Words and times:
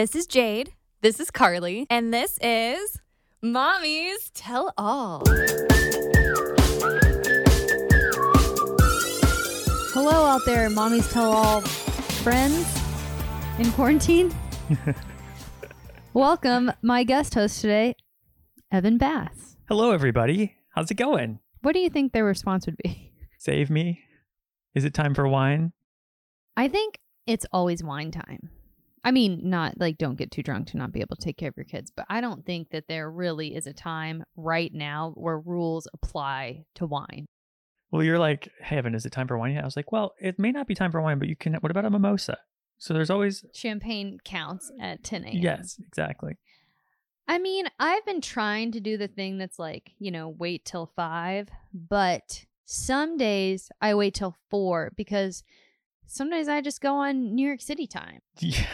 This 0.00 0.16
is 0.16 0.26
Jade, 0.26 0.72
This 1.02 1.20
is 1.20 1.30
Carly. 1.30 1.86
and 1.90 2.10
this 2.10 2.38
is 2.40 2.96
Mommy's 3.42 4.30
tell 4.30 4.72
all. 4.78 5.22
Hello 9.92 10.24
out 10.24 10.40
there, 10.46 10.70
Mommy's 10.70 11.06
tell 11.12 11.30
all 11.30 11.60
friends 11.60 12.66
in 13.58 13.70
quarantine. 13.72 14.34
Welcome, 16.14 16.72
my 16.80 17.04
guest 17.04 17.34
host 17.34 17.60
today, 17.60 17.94
Evan 18.72 18.96
Bass. 18.96 19.58
Hello, 19.68 19.90
everybody. 19.90 20.56
How's 20.74 20.90
it 20.90 20.94
going? 20.94 21.40
What 21.60 21.74
do 21.74 21.78
you 21.78 21.90
think 21.90 22.14
their 22.14 22.24
response 22.24 22.64
would 22.64 22.78
be? 22.82 23.12
Save 23.36 23.68
me. 23.68 24.00
Is 24.74 24.86
it 24.86 24.94
time 24.94 25.12
for 25.12 25.28
wine? 25.28 25.72
I 26.56 26.68
think 26.68 27.00
it's 27.26 27.44
always 27.52 27.84
wine 27.84 28.12
time. 28.12 28.48
I 29.02 29.12
mean, 29.12 29.40
not 29.44 29.74
like 29.78 29.98
don't 29.98 30.18
get 30.18 30.30
too 30.30 30.42
drunk 30.42 30.68
to 30.68 30.76
not 30.76 30.92
be 30.92 31.00
able 31.00 31.16
to 31.16 31.22
take 31.22 31.38
care 31.38 31.48
of 31.48 31.56
your 31.56 31.64
kids, 31.64 31.90
but 31.94 32.06
I 32.08 32.20
don't 32.20 32.44
think 32.44 32.70
that 32.70 32.84
there 32.88 33.10
really 33.10 33.54
is 33.54 33.66
a 33.66 33.72
time 33.72 34.24
right 34.36 34.72
now 34.72 35.12
where 35.16 35.38
rules 35.38 35.88
apply 35.94 36.64
to 36.74 36.86
wine. 36.86 37.26
Well, 37.90 38.02
you're 38.02 38.18
like, 38.18 38.50
hey, 38.60 38.76
Evan, 38.76 38.94
is 38.94 39.06
it 39.06 39.10
time 39.10 39.26
for 39.26 39.38
wine 39.38 39.54
yet? 39.54 39.62
I 39.62 39.66
was 39.66 39.76
like, 39.76 39.90
well, 39.90 40.12
it 40.20 40.38
may 40.38 40.52
not 40.52 40.66
be 40.66 40.74
time 40.74 40.92
for 40.92 41.00
wine, 41.00 41.18
but 41.18 41.28
you 41.28 41.36
can. 41.36 41.54
What 41.54 41.70
about 41.70 41.86
a 41.86 41.90
mimosa? 41.90 42.38
So 42.78 42.94
there's 42.94 43.10
always. 43.10 43.44
Champagne 43.52 44.18
counts 44.24 44.70
at 44.80 45.02
10 45.02 45.24
a.m. 45.24 45.36
Yes, 45.36 45.76
exactly. 45.86 46.38
I 47.26 47.38
mean, 47.38 47.66
I've 47.78 48.04
been 48.04 48.20
trying 48.20 48.72
to 48.72 48.80
do 48.80 48.96
the 48.96 49.08
thing 49.08 49.38
that's 49.38 49.58
like, 49.58 49.92
you 49.98 50.10
know, 50.10 50.28
wait 50.28 50.64
till 50.64 50.90
five, 50.96 51.48
but 51.72 52.44
some 52.64 53.16
days 53.16 53.70
I 53.80 53.94
wait 53.94 54.14
till 54.14 54.36
four 54.50 54.92
because 54.96 55.42
some 56.10 56.30
days 56.30 56.48
I 56.48 56.60
just 56.60 56.80
go 56.80 56.96
on 56.96 57.34
New 57.34 57.46
York 57.46 57.60
City 57.60 57.86
time. 57.86 58.20
Yeah. 58.38 58.66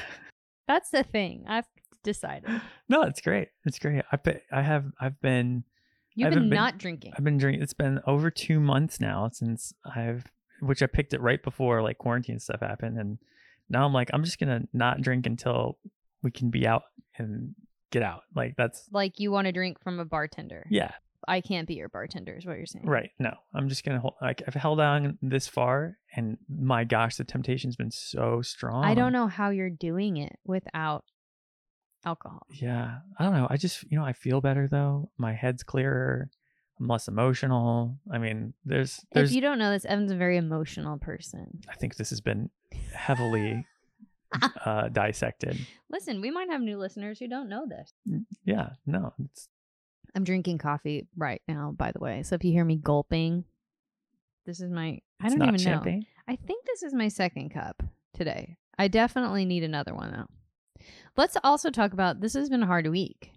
That's 0.66 0.90
the 0.90 1.02
thing 1.04 1.44
I've 1.48 1.66
decided. 2.02 2.48
No, 2.88 3.02
it's 3.02 3.20
great. 3.20 3.48
It's 3.64 3.80
great. 3.80 4.04
I 4.12 4.16
bet 4.16 4.42
I 4.52 4.62
have. 4.62 4.84
I've 5.00 5.20
been. 5.20 5.64
You've 6.14 6.30
been, 6.30 6.48
been- 6.48 6.56
not 6.56 6.78
drinking. 6.78 7.12
I've 7.18 7.24
been 7.24 7.36
drinking. 7.36 7.62
It's 7.64 7.72
been 7.74 8.00
over 8.06 8.30
two 8.30 8.60
months 8.60 9.00
now 9.00 9.28
since 9.32 9.72
I've, 9.84 10.24
which 10.60 10.82
I 10.82 10.86
picked 10.86 11.12
it 11.14 11.20
right 11.20 11.42
before 11.42 11.82
like 11.82 11.98
quarantine 11.98 12.38
stuff 12.38 12.60
happened, 12.60 12.96
and 12.98 13.18
now 13.68 13.84
I'm 13.84 13.92
like, 13.92 14.10
I'm 14.12 14.22
just 14.22 14.38
gonna 14.38 14.62
not 14.72 15.02
drink 15.02 15.26
until 15.26 15.78
we 16.22 16.30
can 16.30 16.48
be 16.50 16.64
out 16.66 16.84
and 17.18 17.54
get 17.90 18.02
out. 18.04 18.22
Like 18.36 18.54
that's 18.56 18.88
like 18.92 19.18
you 19.18 19.32
want 19.32 19.46
to 19.46 19.52
drink 19.52 19.82
from 19.82 19.98
a 19.98 20.04
bartender. 20.04 20.64
yeah, 20.70 20.92
I 21.28 21.40
can't 21.40 21.66
be 21.66 21.74
your 21.74 21.88
bartender, 21.88 22.36
is 22.36 22.46
what 22.46 22.56
you're 22.56 22.66
saying. 22.66 22.86
Right. 22.86 23.10
No, 23.18 23.32
I'm 23.54 23.68
just 23.68 23.84
gonna 23.84 24.00
hold. 24.00 24.14
Like 24.20 24.42
I've 24.46 24.54
held 24.54 24.80
on 24.80 25.18
this 25.22 25.48
far, 25.48 25.98
and 26.14 26.38
my 26.48 26.84
gosh, 26.84 27.16
the 27.16 27.24
temptation's 27.24 27.76
been 27.76 27.90
so 27.90 28.42
strong. 28.42 28.84
I 28.84 28.94
don't 28.94 29.12
know 29.12 29.26
how 29.26 29.50
you're 29.50 29.70
doing 29.70 30.18
it 30.18 30.38
without 30.44 31.04
alcohol. 32.04 32.46
Yeah, 32.50 32.98
I 33.18 33.24
don't 33.24 33.32
know. 33.32 33.46
I 33.50 33.56
just 33.56 33.84
you 33.90 33.98
know 33.98 34.04
I 34.04 34.12
feel 34.12 34.40
better 34.40 34.68
though. 34.68 35.10
My 35.18 35.32
head's 35.32 35.62
clearer. 35.62 36.30
I'm 36.78 36.88
less 36.88 37.08
emotional. 37.08 37.98
I 38.12 38.18
mean, 38.18 38.52
there's 38.64 39.04
there's. 39.12 39.30
if 39.30 39.34
you 39.34 39.40
don't 39.40 39.58
know 39.58 39.70
this, 39.70 39.84
Evan's 39.84 40.12
a 40.12 40.16
very 40.16 40.36
emotional 40.36 40.98
person. 40.98 41.60
I 41.68 41.74
think 41.74 41.96
this 41.96 42.10
has 42.10 42.20
been 42.20 42.50
heavily 42.94 43.66
uh, 44.64 44.88
dissected. 44.88 45.58
Listen, 45.90 46.20
we 46.20 46.30
might 46.30 46.50
have 46.50 46.60
new 46.60 46.78
listeners 46.78 47.18
who 47.18 47.28
don't 47.28 47.48
know 47.48 47.66
this. 47.66 47.92
Yeah. 48.44 48.70
No. 48.86 49.14
It's 49.24 49.48
I'm 50.16 50.24
drinking 50.24 50.56
coffee 50.58 51.06
right 51.14 51.42
now, 51.46 51.74
by 51.76 51.92
the 51.92 51.98
way. 51.98 52.22
So 52.22 52.34
if 52.34 52.42
you 52.42 52.50
hear 52.50 52.64
me 52.64 52.76
gulping, 52.76 53.44
this 54.46 54.60
is 54.60 54.70
my 54.70 55.00
I 55.20 55.28
don't 55.28 55.42
even 55.42 55.62
know. 55.62 55.82
I 56.26 56.36
think 56.36 56.64
this 56.64 56.82
is 56.82 56.94
my 56.94 57.08
second 57.08 57.50
cup 57.50 57.82
today. 58.14 58.56
I 58.78 58.88
definitely 58.88 59.44
need 59.44 59.62
another 59.62 59.94
one 59.94 60.12
though. 60.12 60.82
Let's 61.18 61.36
also 61.44 61.70
talk 61.70 61.92
about 61.92 62.20
this 62.22 62.32
has 62.32 62.48
been 62.48 62.62
a 62.62 62.66
hard 62.66 62.86
week 62.88 63.32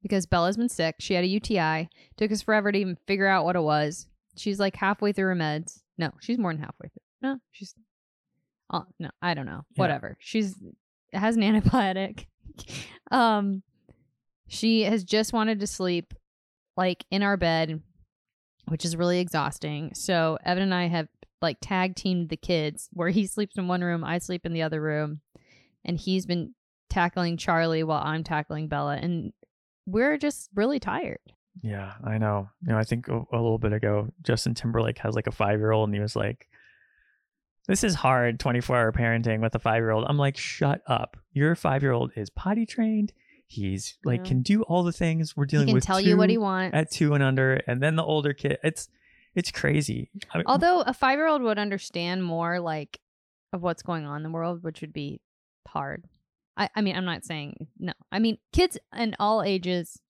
because 0.00 0.26
Bella's 0.26 0.56
been 0.56 0.68
sick. 0.68 0.96
She 1.00 1.14
had 1.14 1.24
a 1.24 1.28
UTI. 1.28 1.88
Took 2.16 2.30
us 2.30 2.40
forever 2.42 2.70
to 2.70 2.78
even 2.78 2.96
figure 3.08 3.26
out 3.26 3.44
what 3.44 3.56
it 3.56 3.62
was. 3.62 4.06
She's 4.36 4.60
like 4.60 4.76
halfway 4.76 5.12
through 5.12 5.26
her 5.28 5.34
meds. 5.34 5.80
No, 5.98 6.12
she's 6.20 6.38
more 6.38 6.52
than 6.52 6.62
halfway 6.62 6.88
through. 6.88 7.02
No, 7.20 7.38
she's 7.50 7.74
oh 8.72 8.84
no, 9.00 9.10
I 9.20 9.34
don't 9.34 9.46
know. 9.46 9.64
Yeah. 9.74 9.80
Whatever. 9.82 10.16
She's 10.20 10.54
has 11.12 11.34
an 11.36 11.42
antibiotic. 11.60 12.26
um 13.10 13.64
she 14.48 14.82
has 14.82 15.04
just 15.04 15.32
wanted 15.32 15.60
to 15.60 15.66
sleep 15.66 16.14
like 16.76 17.04
in 17.10 17.22
our 17.22 17.36
bed, 17.36 17.82
which 18.68 18.84
is 18.84 18.96
really 18.96 19.18
exhausting. 19.18 19.94
So 19.94 20.38
Evan 20.44 20.62
and 20.62 20.74
I 20.74 20.88
have 20.88 21.08
like 21.42 21.58
tag 21.60 21.96
teamed 21.96 22.28
the 22.28 22.36
kids 22.36 22.88
where 22.92 23.08
he 23.08 23.26
sleeps 23.26 23.56
in 23.56 23.68
one 23.68 23.82
room, 23.82 24.04
I 24.04 24.18
sleep 24.18 24.46
in 24.46 24.52
the 24.52 24.62
other 24.62 24.80
room, 24.80 25.20
and 25.84 25.98
he's 25.98 26.26
been 26.26 26.54
tackling 26.90 27.36
Charlie 27.36 27.82
while 27.82 28.02
I'm 28.02 28.24
tackling 28.24 28.68
Bella, 28.68 28.96
and 28.96 29.32
we're 29.86 30.16
just 30.16 30.50
really 30.54 30.80
tired. 30.80 31.18
Yeah, 31.62 31.94
I 32.04 32.18
know. 32.18 32.50
You 32.62 32.72
know, 32.72 32.78
I 32.78 32.84
think 32.84 33.08
a, 33.08 33.16
a 33.32 33.36
little 33.36 33.58
bit 33.58 33.72
ago, 33.72 34.08
Justin 34.22 34.54
Timberlake 34.54 34.98
has 34.98 35.14
like 35.14 35.26
a 35.26 35.32
five 35.32 35.58
year 35.58 35.72
old, 35.72 35.88
and 35.88 35.94
he 35.94 36.00
was 36.00 36.14
like, 36.14 36.48
"This 37.66 37.82
is 37.82 37.94
hard, 37.94 38.38
twenty 38.38 38.60
four 38.60 38.76
hour 38.76 38.92
parenting 38.92 39.40
with 39.40 39.54
a 39.54 39.58
five 39.58 39.78
year 39.78 39.90
old." 39.90 40.04
I'm 40.06 40.18
like, 40.18 40.36
"Shut 40.36 40.82
up! 40.86 41.16
Your 41.32 41.54
five 41.54 41.82
year 41.82 41.92
old 41.92 42.12
is 42.14 42.30
potty 42.30 42.66
trained. 42.66 43.12
He's 43.48 43.96
like 44.04 44.20
Yeah. 44.20 44.28
can 44.28 44.42
do 44.42 44.62
all 44.62 44.82
the 44.82 44.92
things 44.92 45.36
we're 45.36 45.44
He 45.44 45.50
dealing 45.50 45.66
can 45.68 45.74
with. 45.74 45.84
tell 45.84 46.00
you 46.00 46.16
what 46.16 46.30
he 46.30 46.38
wants. 46.38 46.74
at 46.74 46.90
two 46.90 47.14
and 47.14 47.22
under, 47.22 47.54
and 47.66 47.82
then 47.82 47.96
the 47.96 48.02
older 48.04 48.32
kid. 48.34 48.58
It's 48.64 48.88
it's 49.34 49.50
crazy. 49.50 50.10
I 50.32 50.38
mean, 50.38 50.44
Although 50.46 50.80
a 50.80 50.92
five 50.94 51.18
year 51.18 51.26
old 51.28 51.42
would 51.42 51.58
understand 51.58 52.24
more 52.24 52.58
like 52.58 52.98
of 53.52 53.62
what's 53.62 53.82
going 53.82 54.04
on 54.06 54.16
in 54.16 54.22
the 54.24 54.30
world, 54.30 54.62
which 54.62 54.80
would 54.80 54.92
be 54.92 55.20
hard. 55.68 56.04
I, 56.56 56.68
I 56.74 56.80
mean, 56.80 56.96
I'm 56.96 57.04
not 57.04 57.24
saying 57.24 57.68
no. 57.78 57.92
I 58.10 58.18
mean, 58.18 58.38
kids 58.52 58.78
in 58.96 59.14
all 59.20 59.42
ages, 59.42 60.00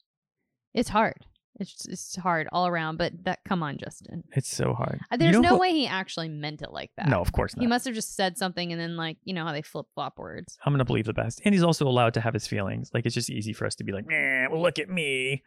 it's 0.73 0.89
hard. 0.91 1.27
It's 1.59 1.87
it's 1.87 2.17
hard 2.17 2.49
all 2.53 2.67
around. 2.67 2.97
But 2.99 3.25
that, 3.25 3.41
come 3.45 3.63
on, 3.63 3.79
Justin. 3.79 4.25
it's 4.33 4.55
so 4.55 4.75
hard. 4.75 5.01
Uh, 5.11 5.15
You 5.15 5.19
There's 5.19 5.33
know 5.35 5.41
no 5.41 5.49
who- 5.51 5.59
way 5.61 5.73
he 5.73 5.87
actually 5.87 6.29
meant 6.29 6.61
it 6.63 6.71
like 6.73 6.91
that. 6.97 7.09
No, 7.09 7.21
of 7.21 7.33
course 7.33 7.57
not. 7.57 7.63
He 7.63 7.67
must 7.67 7.85
have 7.87 7.95
just 7.95 8.15
said 8.15 8.37
something 8.37 8.73
and 8.73 8.81
then 8.81 8.97
like 8.97 9.17
you 9.25 9.33
know 9.35 9.45
how 9.45 9.53
they 9.53 9.63
flip 9.63 9.87
flop 9.95 10.19
words. 10.19 10.59
I'm 10.65 10.73
gonna 10.73 10.85
believe 10.85 11.07
the 11.07 11.13
best, 11.15 11.41
and 11.45 11.55
he's 11.55 11.63
also 11.63 11.87
allowed 11.89 12.15
to 12.15 12.21
have 12.21 12.35
his 12.35 12.47
feelings. 12.47 12.91
Like 12.93 13.07
it's 13.07 13.15
just 13.15 13.31
easy 13.31 13.53
for 13.53 13.67
us 13.67 13.75
to 13.77 13.85
be 13.85 13.93
like, 13.93 14.07
"Nah, 14.09 14.49
well, 14.51 14.61
look 14.63 14.79
at 14.79 14.89
me." 14.91 15.43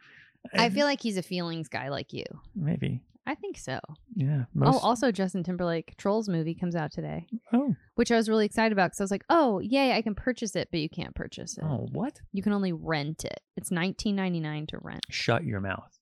I 0.56 0.64
And 0.64 0.74
feel 0.74 0.86
like 0.86 1.00
he's 1.02 1.16
a 1.18 1.22
feelings 1.22 1.68
guy 1.68 1.90
like 1.90 2.12
you. 2.14 2.24
maybe, 2.56 3.02
I 3.26 3.34
think 3.34 3.58
so. 3.58 3.78
yeah. 4.16 4.44
Oh, 4.62 4.78
also 4.78 5.12
Justin 5.12 5.44
Timberlake 5.44 5.94
Trolls 5.98 6.30
movie 6.30 6.54
comes 6.54 6.74
out 6.74 6.90
today, 6.92 7.26
oh, 7.52 7.76
which 7.96 8.10
I 8.10 8.16
was 8.16 8.26
really 8.28 8.46
excited 8.46 8.72
about 8.72 8.86
because 8.92 9.00
I 9.02 9.04
was 9.04 9.10
like, 9.10 9.24
oh 9.28 9.58
yay, 9.60 9.92
I 9.92 10.00
can 10.00 10.14
purchase 10.14 10.56
it, 10.56 10.68
but 10.72 10.80
you 10.80 10.88
can't 10.88 11.14
purchase 11.14 11.58
it. 11.58 11.64
oh, 11.64 11.86
what? 11.92 12.20
You 12.32 12.42
can 12.42 12.54
only 12.54 12.72
rent 12.72 13.24
it. 13.26 13.40
It's 13.56 13.68
19.99 13.70 14.68
to 14.68 14.78
rent. 14.78 15.02
Shut 15.10 15.44
your 15.44 15.60
mouth. 15.60 15.98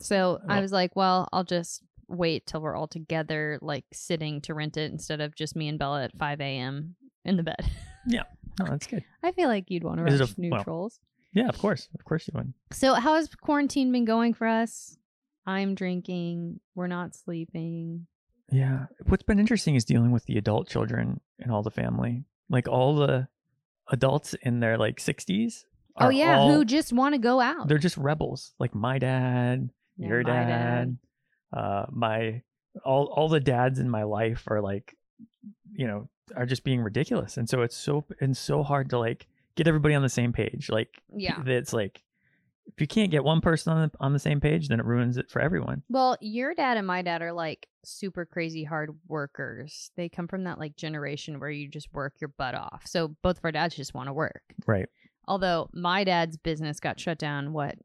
So 0.00 0.40
I 0.48 0.58
Oh. 0.58 0.60
was 0.60 0.72
like, 0.72 0.94
well, 0.96 1.28
I'll 1.32 1.44
just 1.44 1.82
wait 2.08 2.46
till 2.46 2.60
we're 2.60 2.76
all 2.76 2.86
together, 2.88 3.58
like 3.62 3.84
sitting 3.92 4.40
to 4.42 4.54
rent 4.54 4.76
it 4.76 4.92
instead 4.92 5.20
of 5.20 5.34
just 5.34 5.56
me 5.56 5.68
and 5.68 5.78
Bella 5.78 6.04
at 6.04 6.16
5 6.18 6.40
a.m. 6.40 6.96
in 7.24 7.36
the 7.36 7.42
bed. 7.42 7.64
Yeah. 8.06 8.22
Oh, 8.60 8.66
that's 8.66 8.86
good. 8.86 9.02
I 9.20 9.32
feel 9.32 9.48
like 9.48 9.68
you'd 9.68 9.82
want 9.82 9.98
to 9.98 10.06
Is 10.06 10.20
a- 10.20 10.24
watch 10.26 10.38
new 10.38 10.50
well- 10.50 10.62
trolls. 10.62 11.00
Yeah, 11.32 11.48
of 11.48 11.58
course, 11.58 11.88
of 11.98 12.04
course 12.04 12.28
you 12.28 12.32
would. 12.36 12.54
So 12.70 12.94
how 12.94 13.14
has 13.16 13.28
quarantine 13.34 13.90
been 13.90 14.04
going 14.04 14.32
for 14.32 14.46
us? 14.46 14.96
I'm 15.44 15.74
drinking. 15.74 16.60
We're 16.76 16.86
not 16.86 17.16
sleeping. 17.16 18.06
Yeah. 18.52 18.86
What's 19.06 19.24
been 19.24 19.40
interesting 19.40 19.74
is 19.74 19.84
dealing 19.84 20.12
with 20.12 20.26
the 20.26 20.38
adult 20.38 20.68
children 20.68 21.20
and 21.40 21.50
all 21.50 21.64
the 21.64 21.72
family. 21.72 22.22
Like 22.48 22.68
all 22.68 22.94
the 22.94 23.26
adults 23.90 24.34
in 24.42 24.60
their 24.60 24.78
like 24.78 24.98
60s. 24.98 25.64
Oh 25.96 26.10
yeah, 26.10 26.38
all- 26.38 26.52
who 26.52 26.64
just 26.64 26.92
want 26.92 27.14
to 27.16 27.18
go 27.18 27.40
out? 27.40 27.66
they're 27.66 27.78
just 27.78 27.96
rebels. 27.96 28.52
Like 28.60 28.72
my 28.72 29.00
dad, 29.00 29.70
Yeah, 29.96 30.08
your 30.08 30.22
my 30.22 30.30
dad, 30.32 30.98
uh, 31.52 31.86
my 31.90 32.42
all 32.84 33.06
all 33.06 33.28
the 33.28 33.40
dads 33.40 33.78
in 33.78 33.88
my 33.88 34.02
life 34.02 34.44
are 34.48 34.60
like, 34.60 34.96
you 35.72 35.86
know, 35.86 36.08
are 36.36 36.46
just 36.46 36.64
being 36.64 36.80
ridiculous, 36.80 37.36
and 37.36 37.48
so 37.48 37.62
it's 37.62 37.76
so 37.76 38.04
and 38.20 38.36
so 38.36 38.62
hard 38.62 38.90
to 38.90 38.98
like 38.98 39.26
get 39.56 39.68
everybody 39.68 39.94
on 39.94 40.02
the 40.02 40.08
same 40.08 40.32
page. 40.32 40.68
Like, 40.68 40.88
Yeah. 41.14 41.40
it's 41.46 41.72
like 41.72 42.02
if 42.66 42.80
you 42.80 42.86
can't 42.86 43.10
get 43.10 43.22
one 43.22 43.40
person 43.42 43.72
on 43.72 43.88
the, 43.90 43.96
on 44.00 44.12
the 44.14 44.18
same 44.18 44.40
page, 44.40 44.68
then 44.68 44.80
it 44.80 44.86
ruins 44.86 45.16
it 45.18 45.30
for 45.30 45.40
everyone. 45.40 45.82
Well, 45.90 46.16
your 46.20 46.54
dad 46.54 46.76
and 46.78 46.86
my 46.86 47.02
dad 47.02 47.20
are 47.22 47.32
like 47.32 47.68
super 47.84 48.24
crazy 48.24 48.64
hard 48.64 48.90
workers. 49.06 49.90
They 49.96 50.08
come 50.08 50.26
from 50.28 50.44
that 50.44 50.58
like 50.58 50.74
generation 50.76 51.38
where 51.38 51.50
you 51.50 51.68
just 51.68 51.92
work 51.92 52.14
your 52.20 52.28
butt 52.36 52.54
off. 52.54 52.82
So 52.86 53.08
both 53.22 53.36
of 53.38 53.44
our 53.44 53.52
dads 53.52 53.76
just 53.76 53.92
want 53.94 54.08
to 54.08 54.14
work. 54.14 54.42
Right. 54.66 54.88
Although 55.28 55.68
my 55.74 56.04
dad's 56.04 56.36
business 56.38 56.80
got 56.80 56.98
shut 56.98 57.18
down 57.18 57.52
what 57.52 57.76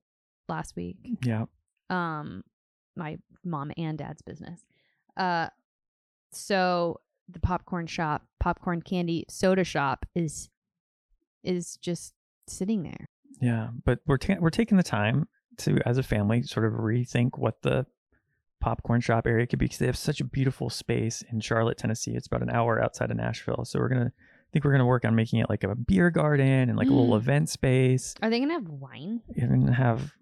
last 0.48 0.76
week. 0.78 0.98
Yeah. 1.24 1.46
Um 1.90 2.44
my 2.96 3.18
mom 3.44 3.72
and 3.78 3.98
dad's 3.98 4.22
business. 4.22 4.62
Uh 5.18 5.48
so 6.32 7.00
the 7.28 7.40
popcorn 7.40 7.88
shop, 7.88 8.24
popcorn 8.40 8.82
candy 8.82 9.26
soda 9.30 9.64
shop 9.64 10.06
is 10.16 10.50
is 11.44 11.78
just 11.78 12.14
sitting 12.48 12.84
there. 12.84 13.08
Yeah, 13.42 13.70
but 13.86 14.00
we're 14.06 14.18
ta- 14.18 14.38
we're 14.40 14.50
taking 14.50 14.78
the 14.78 14.84
time 14.84 15.28
to, 15.58 15.80
as 15.86 15.98
a 15.98 16.04
family, 16.04 16.42
sort 16.44 16.66
of 16.66 16.74
rethink 16.74 17.38
what 17.38 17.62
the 17.62 17.86
popcorn 18.60 19.00
shop 19.00 19.26
area 19.26 19.48
could 19.48 19.60
be 19.60 19.66
because 19.66 19.78
they 19.78 19.86
have 19.86 19.98
such 19.98 20.20
a 20.20 20.26
beautiful 20.26 20.70
space 20.70 21.24
in 21.32 21.40
Charlotte, 21.40 21.78
Tennessee. 21.78 22.12
It's 22.16 22.28
about 22.28 22.42
an 22.42 22.50
hour 22.50 22.82
outside 22.84 23.10
of 23.12 23.18
Nashville, 23.18 23.64
so 23.66 23.80
we're 23.80 23.88
gonna 23.90 24.12
think 24.52 24.66
we're 24.66 24.72
gonna 24.72 24.86
work 24.86 25.06
on 25.06 25.16
making 25.16 25.40
it 25.40 25.50
like 25.50 25.64
a 25.64 25.76
beer 25.76 26.10
garden 26.10 26.68
and 26.70 26.76
like 26.78 26.88
a 26.88 26.94
little 26.94 27.14
Mm. 27.16 27.22
event 27.22 27.50
space. 27.50 28.16
Are 28.22 28.30
they 28.30 28.40
gonna 28.40 28.54
have 28.54 28.68
wine? 28.68 29.22
They're 29.30 29.48
gonna 29.48 29.72
have 29.74 30.14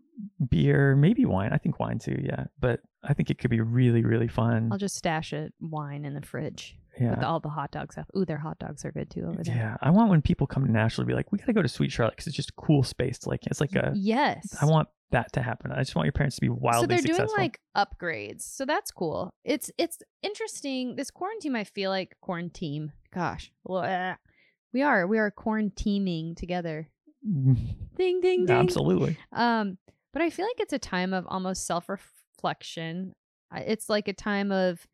beer, 0.49 0.95
maybe 0.95 1.25
wine. 1.25 1.51
I 1.53 1.57
think 1.57 1.79
wine 1.79 1.99
too, 1.99 2.17
yeah. 2.21 2.45
But 2.59 2.81
I 3.03 3.13
think 3.13 3.29
it 3.29 3.37
could 3.39 3.51
be 3.51 3.61
really, 3.61 4.03
really 4.03 4.27
fun. 4.27 4.69
I'll 4.71 4.77
just 4.77 4.95
stash 4.95 5.33
it 5.33 5.53
wine 5.59 6.05
in 6.05 6.13
the 6.13 6.21
fridge 6.21 6.77
yeah. 6.99 7.11
with 7.11 7.23
all 7.23 7.39
the 7.39 7.49
hot 7.49 7.71
dog 7.71 7.91
stuff. 7.91 8.07
Ooh, 8.15 8.25
their 8.25 8.37
hot 8.37 8.59
dogs 8.59 8.83
are 8.85 8.91
good 8.91 9.09
too 9.09 9.25
over 9.25 9.43
there. 9.43 9.55
yeah. 9.55 9.77
I 9.81 9.91
want 9.91 10.09
when 10.09 10.21
people 10.21 10.47
come 10.47 10.65
to 10.65 10.71
Nashville 10.71 11.03
to 11.03 11.07
be 11.07 11.13
like, 11.13 11.31
we 11.31 11.37
got 11.37 11.45
to 11.45 11.53
go 11.53 11.61
to 11.61 11.67
Sweet 11.67 11.91
Charlotte 11.91 12.13
because 12.13 12.27
it's 12.27 12.35
just 12.35 12.49
a 12.49 12.53
cool 12.53 12.83
space. 12.83 13.19
To 13.19 13.29
like, 13.29 13.45
it's 13.47 13.61
like 13.61 13.75
a, 13.75 13.93
yes. 13.95 14.55
I 14.61 14.65
want 14.65 14.87
that 15.11 15.31
to 15.33 15.41
happen. 15.41 15.71
I 15.71 15.79
just 15.79 15.95
want 15.95 16.05
your 16.05 16.13
parents 16.13 16.35
to 16.35 16.41
be 16.41 16.49
wildly 16.49 16.81
so 16.81 16.87
they're 16.87 16.97
successful. 16.99 17.27
doing 17.27 17.37
like 17.37 17.59
upgrades 17.77 18.41
so 18.41 18.65
that's 18.65 18.91
cool 18.91 19.29
it's 19.45 19.69
it's 19.77 19.99
interesting 20.23 20.95
this 20.95 21.11
quarantine 21.11 21.55
i 21.55 21.63
feel 21.63 21.91
like 21.91 22.15
quarantine 22.21 22.91
gosh 23.13 23.51
Blah. 23.63 24.15
we 24.73 24.81
are 24.81 25.05
we 25.05 25.19
are 25.19 25.31
quarantining 25.31 26.35
together 26.35 26.89
ding 27.23 27.75
ding 27.97 28.19
ding 28.21 28.49
Absolutely. 28.49 29.17
um 29.31 29.77
but 30.17 30.23
i 30.23 30.31
feel 30.31 30.47
like 30.47 30.59
it's 30.59 30.73
a 30.73 30.79
time 30.79 31.13
of 31.13 31.27
almost 31.29 31.67
self-reflection. 31.67 33.13
It's 33.55 33.87
like 33.87 34.07
a 34.07 34.13
time 34.13 34.51
of 34.51 34.87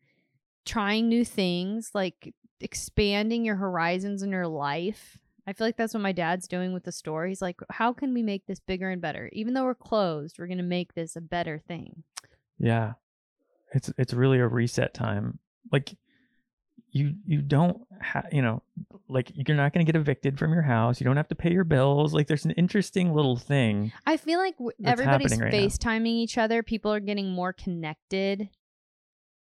trying 0.66 1.08
new 1.08 1.24
things 1.24 1.92
like 1.94 2.34
expanding 2.60 3.42
your 3.42 3.56
horizons 3.56 4.22
in 4.22 4.30
your 4.30 4.46
life. 4.46 5.16
I 5.46 5.54
feel 5.54 5.66
like 5.66 5.78
that's 5.78 5.94
what 5.94 6.02
my 6.02 6.12
dad's 6.12 6.46
doing 6.46 6.74
with 6.74 6.84
the 6.84 6.92
store. 6.92 7.26
He's 7.26 7.40
like 7.40 7.56
how 7.70 7.94
can 7.94 8.12
we 8.12 8.22
make 8.22 8.44
this 8.44 8.60
bigger 8.60 8.90
and 8.90 9.00
better? 9.00 9.30
Even 9.32 9.54
though 9.54 9.64
we're 9.64 9.74
closed 9.74 10.36
we're 10.38 10.46
going 10.46 10.58
to 10.58 10.62
make 10.62 10.92
this 10.92 11.16
a 11.16 11.22
better 11.22 11.58
thing. 11.58 12.02
Yeah. 12.58 12.92
It's 13.72 13.90
it's 13.96 14.12
really 14.12 14.40
a 14.40 14.46
reset 14.46 14.92
time. 14.92 15.38
Like 15.72 15.96
you 16.94 17.12
you 17.26 17.42
don't 17.42 17.80
have 18.00 18.26
you 18.30 18.40
know 18.40 18.62
like 19.08 19.32
you're 19.34 19.56
not 19.56 19.72
going 19.74 19.84
to 19.84 19.92
get 19.92 20.00
evicted 20.00 20.38
from 20.38 20.52
your 20.52 20.62
house. 20.62 21.00
You 21.00 21.04
don't 21.04 21.16
have 21.16 21.28
to 21.28 21.34
pay 21.34 21.52
your 21.52 21.64
bills. 21.64 22.14
Like 22.14 22.28
there's 22.28 22.44
an 22.44 22.52
interesting 22.52 23.12
little 23.12 23.36
thing. 23.36 23.92
I 24.06 24.16
feel 24.16 24.38
like 24.38 24.56
w- 24.56 24.70
everybody's 24.84 25.38
right 25.38 25.52
now. 25.52 25.58
FaceTiming 25.58 26.06
each 26.06 26.38
other. 26.38 26.62
People 26.62 26.92
are 26.92 27.00
getting 27.00 27.32
more 27.32 27.52
connected. 27.52 28.48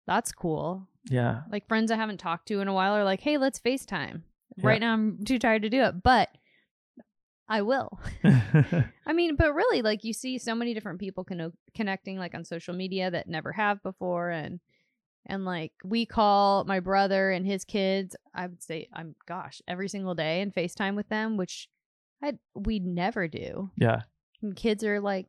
That's 0.07 0.33
cool. 0.33 0.87
Yeah. 1.09 1.43
Like 1.51 1.67
friends 1.67 1.91
I 1.91 1.97
haven't 1.97 2.19
talked 2.19 2.47
to 2.49 2.61
in 2.61 2.69
a 2.69 2.75
while 2.75 2.95
are 2.95 3.05
like, 3.05 3.21
"Hey, 3.23 3.39
let's 3.39 3.59
FaceTime." 3.59 4.23
Yeah. 4.57 4.67
Right 4.67 4.81
now 4.81 4.93
I'm 4.93 5.25
too 5.25 5.39
tired 5.39 5.63
to 5.63 5.71
do 5.71 5.83
it, 5.83 6.03
but 6.03 6.29
I 7.49 7.63
will. 7.63 7.99
I 9.07 9.13
mean, 9.15 9.37
but 9.37 9.55
really 9.55 9.81
like 9.81 10.05
you 10.05 10.13
see 10.13 10.37
so 10.37 10.55
many 10.55 10.75
different 10.75 11.01
people 11.01 11.25
conno- 11.25 11.55
connecting 11.75 12.19
like 12.19 12.35
on 12.35 12.45
social 12.45 12.75
media 12.75 13.11
that 13.11 13.29
never 13.29 13.53
have 13.53 13.83
before 13.83 14.29
and 14.29 14.61
and 15.27 15.45
like 15.45 15.73
we 15.85 16.07
call 16.07 16.65
my 16.65 16.81
brother 16.81 17.31
and 17.31 17.47
his 17.47 17.65
kids, 17.65 18.17
I 18.35 18.47
would 18.47 18.63
say 18.63 18.89
I'm 18.93 19.15
gosh, 19.27 19.61
every 19.69 19.89
single 19.89 20.15
day 20.15 20.41
and 20.41 20.55
FaceTime 20.55 20.97
with 20.97 21.09
them, 21.09 21.37
which 21.37 21.69
I 22.23 22.35
we 22.55 22.79
never 22.79 23.29
do. 23.29 23.71
yeah. 23.77 24.03
And 24.43 24.57
kids 24.57 24.85
are 24.85 25.01
like 25.01 25.27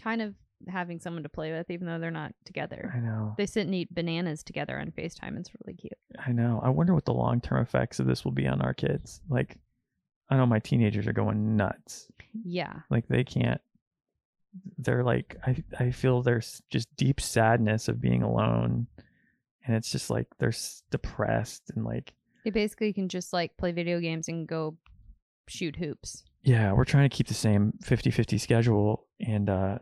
kind 0.00 0.22
of 0.22 0.34
having 0.68 1.00
someone 1.00 1.24
to 1.24 1.28
play 1.28 1.50
with 1.50 1.68
even 1.70 1.86
though 1.88 1.98
they're 1.98 2.12
not 2.12 2.32
together 2.44 2.92
I 2.94 3.00
know. 3.00 3.34
they 3.36 3.46
sit 3.46 3.66
and 3.66 3.74
eat 3.74 3.92
bananas 3.92 4.44
together 4.44 4.78
on 4.78 4.92
facetime 4.92 5.36
it's 5.36 5.50
really 5.60 5.76
cute 5.76 5.92
I 6.24 6.30
know. 6.30 6.60
I 6.62 6.68
wonder 6.68 6.94
what 6.94 7.04
the 7.04 7.12
long 7.12 7.40
term 7.40 7.60
effects 7.62 7.98
of 7.98 8.06
this 8.06 8.24
will 8.24 8.30
be 8.32 8.46
on 8.46 8.62
our 8.62 8.72
kids. 8.72 9.20
Like, 9.28 9.56
I 10.30 10.36
know 10.36 10.46
my 10.46 10.60
teenagers 10.60 11.06
are 11.08 11.12
going 11.12 11.56
nuts. 11.56 12.08
yeah 12.44 12.74
Like 12.90 13.08
they 13.08 13.24
can't. 13.24 13.60
They're 14.78 15.04
like 15.04 15.36
I. 15.46 15.62
I 15.78 15.90
feel 15.90 16.22
there's 16.22 16.60
just 16.70 16.94
deep 16.96 17.20
sadness 17.20 17.88
of 17.88 18.00
being 18.00 18.22
alone, 18.22 18.86
and 19.66 19.76
it's 19.76 19.90
just 19.90 20.10
like 20.10 20.26
they're 20.38 20.48
s- 20.50 20.82
depressed 20.90 21.70
and 21.74 21.84
like 21.84 22.12
they 22.44 22.50
basically 22.50 22.92
can 22.92 23.08
just 23.08 23.32
like 23.32 23.56
play 23.56 23.72
video 23.72 24.00
games 24.00 24.28
and 24.28 24.46
go 24.46 24.76
shoot 25.48 25.76
hoops. 25.76 26.24
Yeah 26.42 26.72
we're 26.72 26.84
trying 26.84 27.08
to 27.08 27.16
keep 27.16 27.28
the 27.28 27.34
same 27.34 27.72
50-50 27.84 28.40
schedule. 28.40 29.06
And 29.24 29.48
uh 29.48 29.78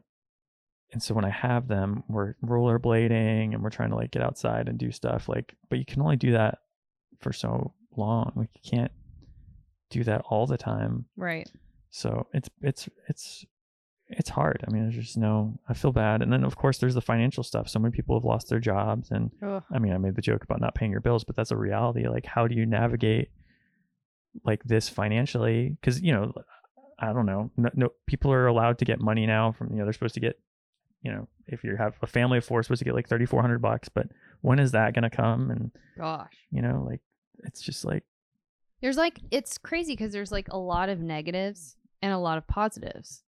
and 0.93 1.03
so 1.03 1.15
when 1.15 1.25
i 1.25 1.31
have 1.31 1.69
them 1.69 2.03
we're 2.09 2.35
rollerblading 2.45 3.55
and 3.55 3.63
we're 3.63 3.71
trying 3.71 3.91
to 3.91 3.97
like 3.97 4.11
get 4.11 4.23
outside 4.23 4.69
and 4.69 4.77
do 4.77 4.91
stuff 4.91 5.29
like 5.29 5.55
but 5.69 5.79
you 5.79 5.85
can 5.85 6.03
only 6.03 6.17
do 6.17 6.33
that 6.33 6.59
for 7.21 7.33
so 7.33 7.73
long. 7.97 8.33
Like 8.37 8.51
you 8.63 8.71
can't 8.79 8.91
do 9.91 10.05
that 10.05 10.23
all 10.27 10.47
the 10.47 10.59
time. 10.59 11.07
Right. 11.17 11.51
So 11.91 12.27
it's 12.33 12.49
it's 12.63 12.89
it's 13.09 13.45
it's 14.13 14.31
hard 14.31 14.65
i 14.67 14.73
mean 14.73 14.83
there's 14.83 14.97
just 14.97 15.17
no 15.17 15.59
i 15.69 15.75
feel 15.75 15.93
bad 15.93 16.21
and 16.21 16.33
then 16.33 16.43
of 16.43 16.57
course 16.57 16.79
there's 16.79 16.95
the 16.95 17.01
financial 17.01 17.45
stuff 17.45 17.69
so 17.69 17.79
many 17.79 17.93
people 17.93 18.17
have 18.17 18.25
lost 18.25 18.49
their 18.49 18.59
jobs 18.59 19.11
and 19.11 19.31
Ugh. 19.43 19.63
I 19.73 19.79
mean, 19.79 19.93
I 19.93 19.99
made 19.99 20.17
the 20.17 20.23
joke 20.23 20.43
about 20.45 20.61
not 20.61 20.75
paying 20.75 20.91
your 20.91 21.01
bills, 21.01 21.25
but 21.25 21.37
that's 21.37 21.51
a 21.51 21.57
reality. 21.57 22.09
Like, 22.09 22.27
how 22.27 22.47
do 22.47 22.55
you 22.55 22.67
navigate 22.67 23.31
like 24.45 24.63
this 24.65 24.89
financially? 24.89 25.77
Because 25.81 26.01
you 26.03 26.13
know, 26.13 26.33
I 26.99 27.13
don't 27.13 27.27
know. 27.27 27.51
No, 27.57 27.71
no, 27.75 27.89
people 28.07 28.33
are 28.33 28.47
allowed 28.47 28.79
to 28.79 28.85
get 28.85 29.01
money 29.01 29.27
now 29.27 29.53
from 29.53 29.71
you 29.71 29.77
know 29.79 29.85
they're 29.85 29.93
supposed 29.93 30.15
to 30.15 30.21
get, 30.21 30.39
you 31.03 31.13
know, 31.13 31.29
if 31.47 31.65
you 31.65 31.77
have 31.77 31.95
a 32.03 32.07
family 32.07 32.39
of 32.39 32.45
four, 32.45 32.63
supposed 32.63 32.81
to 32.81 32.85
get 32.85 32.95
like 32.95 33.09
thirty 33.09 33.27
four 33.27 33.41
hundred 33.41 33.63
bucks. 33.63 33.89
But 33.89 34.09
when 34.41 34.59
is 34.59 34.73
that 34.73 34.95
gonna 34.95 35.11
come? 35.11 35.51
And 35.51 35.71
gosh 35.97 36.37
you 36.51 36.63
know, 36.63 36.85
like 36.89 37.01
it's 37.45 37.63
just 37.63 37.85
like 37.85 38.05
there's 38.81 38.97
like 38.97 39.21
it's 39.31 39.59
crazy 39.59 39.93
because 39.93 40.13
there's 40.13 40.33
like 40.33 40.49
a 40.51 40.59
lot 40.59 40.89
of 40.89 41.01
negatives 41.01 41.77
and 42.03 42.13
a 42.13 42.19
lot 42.19 42.39
of 42.39 42.47
positives 42.47 43.23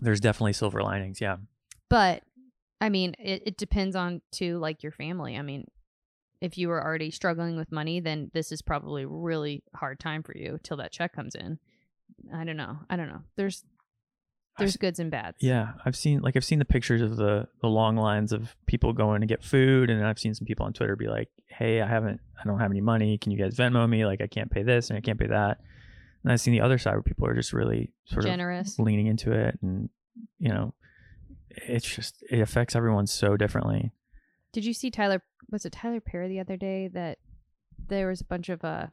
there's 0.00 0.20
definitely 0.20 0.52
silver 0.52 0.82
linings. 0.82 1.20
Yeah, 1.20 1.36
but 1.88 2.22
i 2.80 2.88
mean 2.88 3.14
it, 3.18 3.42
it 3.46 3.56
depends 3.56 3.96
on 3.96 4.20
to 4.32 4.58
like 4.58 4.82
your 4.82 4.92
family 4.92 5.36
i 5.36 5.42
mean 5.42 5.64
if 6.40 6.58
you 6.58 6.68
were 6.68 6.82
already 6.82 7.10
struggling 7.10 7.56
with 7.56 7.70
money 7.72 8.00
then 8.00 8.30
this 8.34 8.52
is 8.52 8.62
probably 8.62 9.04
a 9.04 9.08
really 9.08 9.62
hard 9.74 9.98
time 10.00 10.22
for 10.22 10.36
you 10.36 10.58
till 10.62 10.76
that 10.76 10.92
check 10.92 11.14
comes 11.14 11.34
in 11.34 11.58
i 12.34 12.44
don't 12.44 12.56
know 12.56 12.78
i 12.90 12.96
don't 12.96 13.08
know 13.08 13.22
there's 13.36 13.64
I've 14.56 14.60
there's 14.60 14.76
goods 14.76 15.00
and 15.00 15.10
bads 15.10 15.38
yeah. 15.40 15.72
I've 15.84 15.96
seen 15.96 16.20
like 16.20 16.36
I've 16.36 16.44
seen 16.44 16.60
the 16.60 16.64
pictures 16.64 17.02
of 17.02 17.16
the 17.16 17.48
the 17.60 17.66
long 17.66 17.96
lines 17.96 18.30
of 18.32 18.54
people 18.66 18.92
going 18.92 19.20
to 19.20 19.26
get 19.26 19.42
food, 19.42 19.90
and 19.90 20.06
I've 20.06 20.16
seen 20.16 20.32
some 20.32 20.46
people 20.46 20.64
on 20.64 20.72
Twitter 20.72 20.94
be 20.94 21.08
like, 21.08 21.28
"Hey, 21.48 21.80
I 21.80 21.88
haven't, 21.88 22.20
I 22.40 22.46
don't 22.46 22.60
have 22.60 22.70
any 22.70 22.80
money. 22.80 23.18
Can 23.18 23.32
you 23.32 23.38
guys 23.38 23.56
Venmo 23.56 23.88
me? 23.88 24.06
Like, 24.06 24.20
I 24.20 24.28
can't 24.28 24.52
pay 24.52 24.62
this 24.62 24.90
and 24.90 24.96
I 24.96 25.00
can't 25.00 25.18
pay 25.18 25.26
that." 25.26 25.58
And 26.24 26.32
I've 26.32 26.40
seen 26.40 26.52
the 26.52 26.62
other 26.62 26.78
side 26.78 26.94
where 26.94 27.02
people 27.02 27.26
are 27.26 27.34
just 27.34 27.52
really 27.52 27.92
sort 28.06 28.24
generous 28.24 28.78
of 28.78 28.84
leaning 28.84 29.06
into 29.06 29.30
it, 29.32 29.58
and 29.62 29.90
you 30.38 30.48
know, 30.48 30.74
it's 31.50 31.86
just 31.86 32.24
it 32.30 32.40
affects 32.40 32.74
everyone 32.74 33.06
so 33.06 33.36
differently. 33.36 33.92
Did 34.52 34.64
you 34.64 34.72
see 34.72 34.90
Tyler? 34.90 35.22
Was 35.50 35.66
it 35.66 35.72
Tyler 35.72 36.00
Perry 36.00 36.28
the 36.28 36.40
other 36.40 36.56
day 36.56 36.88
that 36.88 37.18
there 37.88 38.08
was 38.08 38.20
a 38.20 38.24
bunch 38.24 38.48
of 38.48 38.64
uh, 38.64 38.86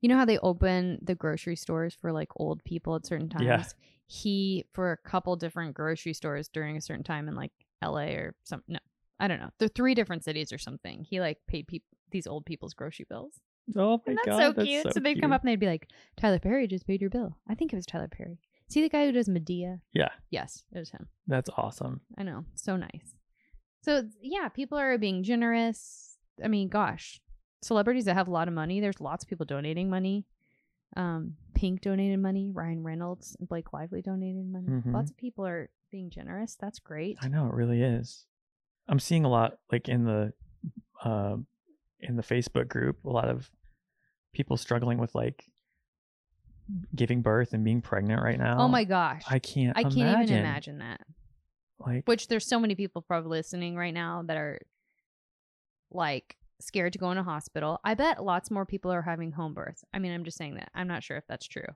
you 0.00 0.08
know 0.08 0.16
how 0.16 0.24
they 0.24 0.38
open 0.38 0.98
the 1.02 1.14
grocery 1.14 1.56
stores 1.56 1.94
for 1.94 2.12
like 2.12 2.28
old 2.36 2.62
people 2.64 2.94
at 2.94 3.06
certain 3.06 3.28
times. 3.28 3.44
Yeah. 3.44 3.64
He 4.06 4.64
for 4.72 4.92
a 4.92 4.96
couple 5.08 5.34
different 5.36 5.74
grocery 5.74 6.12
stores 6.12 6.48
during 6.48 6.76
a 6.76 6.80
certain 6.80 7.04
time 7.04 7.28
in 7.28 7.34
like 7.34 7.52
L.A. 7.82 8.14
or 8.14 8.34
some 8.44 8.62
no, 8.68 8.78
I 9.18 9.28
don't 9.28 9.40
know. 9.40 9.50
They're 9.58 9.68
three 9.68 9.94
different 9.94 10.24
cities 10.24 10.52
or 10.52 10.58
something. 10.58 11.04
He 11.08 11.20
like 11.20 11.38
paid 11.48 11.66
peop 11.66 11.82
these 12.10 12.26
old 12.26 12.46
people's 12.46 12.74
grocery 12.74 13.06
bills. 13.08 13.40
Oh 13.74 13.98
my 14.06 14.10
And 14.12 14.16
that's 14.18 14.26
god, 14.28 14.56
so 14.56 14.64
cute. 14.64 14.84
That's 14.84 14.94
so 14.94 15.00
they'd 15.00 15.20
come 15.20 15.32
up 15.32 15.42
and 15.42 15.48
they'd 15.48 15.58
be 15.58 15.66
like, 15.66 15.88
Tyler 16.16 16.38
Perry 16.38 16.66
just 16.68 16.86
paid 16.86 17.00
your 17.00 17.10
bill. 17.10 17.36
I 17.48 17.54
think 17.54 17.72
it 17.72 17.76
was 17.76 17.86
Tyler 17.86 18.08
Perry. 18.08 18.38
See 18.68 18.82
the 18.82 18.88
guy 18.88 19.06
who 19.06 19.12
does 19.12 19.28
Madea? 19.28 19.80
Yeah, 19.92 20.08
Yes, 20.30 20.64
it 20.72 20.78
was 20.78 20.90
him. 20.90 21.08
that's 21.26 21.50
awesome. 21.56 22.00
I 22.18 22.22
know. 22.22 22.44
So 22.54 22.76
nice. 22.76 23.14
So 23.82 24.02
yeah, 24.20 24.48
people 24.48 24.78
are 24.78 24.98
being 24.98 25.22
generous. 25.22 26.16
I 26.44 26.48
mean, 26.48 26.68
gosh, 26.68 27.20
celebrities 27.62 28.04
that 28.06 28.14
have 28.14 28.28
a 28.28 28.32
lot 28.32 28.48
of 28.48 28.54
money. 28.54 28.80
There's 28.80 29.00
lots 29.00 29.24
of 29.24 29.28
people 29.30 29.46
donating 29.46 29.88
money. 29.88 30.26
Um, 30.96 31.34
Pink 31.54 31.80
donated 31.82 32.18
money. 32.20 32.50
Ryan 32.52 32.82
Reynolds 32.82 33.36
and 33.38 33.48
Blake 33.48 33.72
Lively 33.72 34.02
donated 34.02 34.46
money. 34.50 34.68
Mhm. 34.68 34.92
Lots 34.92 35.10
of 35.10 35.16
people 35.16 35.46
are 35.46 35.70
being 35.90 36.10
generous. 36.10 36.56
That's 36.56 36.78
great. 36.78 37.18
I 37.22 37.28
know 37.28 37.46
it 37.46 37.54
really 37.54 37.82
is. 37.82 38.26
I'm 38.88 38.98
seeing 39.00 39.24
a 39.24 39.28
lot 39.28 39.58
like 39.72 39.88
in 39.88 40.04
the 40.04 40.32
uh, 41.04 41.36
in 42.00 42.16
the 42.16 42.22
Facebook 42.22 42.68
group, 42.68 43.04
a 43.04 43.10
lot 43.10 43.28
of 43.28 43.50
people 44.36 44.56
struggling 44.58 44.98
with 44.98 45.14
like 45.14 45.46
giving 46.94 47.22
birth 47.22 47.52
and 47.52 47.64
being 47.64 47.80
pregnant 47.80 48.22
right 48.22 48.38
oh 48.38 48.44
now. 48.44 48.56
Oh 48.60 48.68
my 48.68 48.84
gosh. 48.84 49.22
I 49.28 49.38
can't. 49.38 49.76
I 49.76 49.82
can't 49.82 49.96
imagine. 49.96 50.22
even 50.22 50.38
imagine 50.38 50.78
that. 50.78 51.00
Like, 51.78 52.06
Which 52.06 52.28
there's 52.28 52.46
so 52.46 52.60
many 52.60 52.74
people 52.74 53.02
probably 53.02 53.30
listening 53.30 53.76
right 53.76 53.94
now 53.94 54.22
that 54.26 54.36
are 54.36 54.58
like 55.90 56.36
scared 56.60 56.92
to 56.94 56.98
go 56.98 57.10
in 57.10 57.18
a 57.18 57.22
hospital. 57.22 57.80
I 57.84 57.94
bet 57.94 58.22
lots 58.22 58.50
more 58.50 58.66
people 58.66 58.92
are 58.92 59.02
having 59.02 59.32
home 59.32 59.54
births. 59.54 59.84
I 59.92 59.98
mean, 59.98 60.12
I'm 60.12 60.24
just 60.24 60.38
saying 60.38 60.54
that. 60.54 60.70
I'm 60.74 60.88
not 60.88 61.02
sure 61.02 61.16
if 61.16 61.24
that's 61.28 61.46
true. 61.46 61.66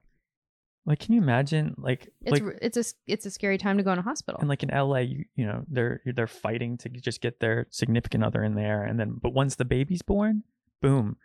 like, 0.85 0.99
can 0.99 1.13
you 1.13 1.21
imagine? 1.21 1.75
Like, 1.77 2.09
It's 2.21 2.41
like, 2.41 2.57
it's 2.61 2.77
a 2.77 2.83
it's 3.07 3.25
a 3.25 3.31
scary 3.31 3.57
time 3.57 3.77
to 3.77 3.83
go 3.83 3.91
in 3.93 3.99
a 3.99 4.03
hospital. 4.03 4.39
and 4.39 4.49
like 4.49 4.63
in 4.63 4.69
LA, 4.69 4.99
you 4.99 5.25
you 5.35 5.45
know, 5.45 5.63
they're 5.67 6.01
they're 6.05 6.27
fighting 6.27 6.77
to 6.79 6.89
just 6.89 7.21
get 7.21 7.39
their 7.39 7.67
significant 7.69 8.23
other 8.23 8.43
in 8.43 8.55
there, 8.55 8.83
and 8.83 8.99
then 8.99 9.17
but 9.21 9.33
once 9.33 9.55
the 9.55 9.65
baby's 9.65 10.01
born, 10.01 10.43
boom, 10.81 11.17